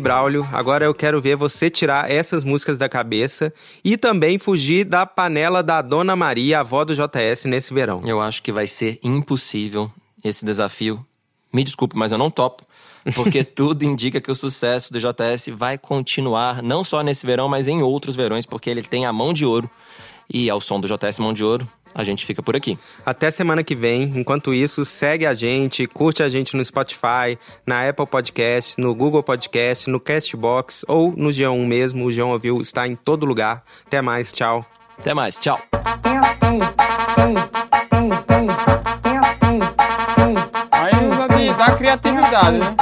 Braulio. 0.00 0.48
Agora 0.52 0.84
eu 0.84 0.94
quero 0.94 1.20
ver 1.20 1.36
você 1.36 1.68
tirar 1.68 2.08
essas 2.08 2.44
músicas 2.44 2.78
da 2.78 2.88
cabeça 2.88 3.52
e 3.82 3.96
também 3.96 4.38
fugir 4.38 4.84
da 4.84 5.04
panela 5.04 5.64
da 5.64 5.82
Dona 5.82 6.14
Maria, 6.14 6.60
avó 6.60 6.84
do 6.84 6.94
JS, 6.94 7.44
nesse 7.44 7.74
verão. 7.74 8.00
Eu 8.04 8.20
acho 8.20 8.40
que 8.40 8.52
vai 8.52 8.68
ser 8.68 9.00
impossível 9.02 9.90
esse 10.22 10.44
desafio. 10.44 11.04
Me 11.52 11.64
desculpe, 11.64 11.98
mas 11.98 12.12
eu 12.12 12.18
não 12.18 12.30
topo. 12.30 12.64
Porque 13.16 13.42
tudo 13.44 13.84
indica 13.84 14.20
que 14.20 14.30
o 14.30 14.34
sucesso 14.34 14.92
do 14.92 15.00
JS 15.00 15.48
vai 15.52 15.76
continuar, 15.76 16.62
não 16.62 16.84
só 16.84 17.02
nesse 17.02 17.26
verão, 17.26 17.48
mas 17.48 17.66
em 17.66 17.82
outros 17.82 18.14
verões, 18.14 18.46
porque 18.46 18.70
ele 18.70 18.82
tem 18.84 19.06
a 19.06 19.12
mão 19.12 19.32
de 19.32 19.44
ouro. 19.44 19.68
E 20.32 20.48
ao 20.48 20.60
som 20.60 20.78
do 20.78 20.86
JS 20.86 21.18
Mão 21.18 21.32
de 21.32 21.42
Ouro, 21.42 21.68
a 21.96 22.04
gente 22.04 22.26
fica 22.26 22.42
por 22.42 22.54
aqui. 22.54 22.78
Até 23.06 23.30
semana 23.30 23.64
que 23.64 23.74
vem. 23.74 24.12
Enquanto 24.14 24.52
isso, 24.52 24.84
segue 24.84 25.24
a 25.24 25.32
gente, 25.32 25.86
curte 25.86 26.22
a 26.22 26.28
gente 26.28 26.54
no 26.54 26.62
Spotify, 26.62 27.38
na 27.66 27.88
Apple 27.88 28.06
Podcast, 28.06 28.78
no 28.78 28.94
Google 28.94 29.22
Podcast, 29.22 29.88
no 29.88 29.98
Castbox 29.98 30.84
ou 30.86 31.14
no 31.16 31.30
G1 31.30 31.66
mesmo. 31.66 32.04
O 32.04 32.08
G1 32.08 32.26
Ouviu 32.26 32.60
está 32.60 32.86
em 32.86 32.94
todo 32.94 33.24
lugar. 33.24 33.64
Até 33.86 34.02
mais, 34.02 34.30
tchau. 34.30 34.66
Até 34.98 35.14
mais, 35.14 35.38
tchau. 35.38 35.58
Aí 40.70 41.54
da 41.54 41.70
criatividade, 41.76 42.58
né? 42.58 42.76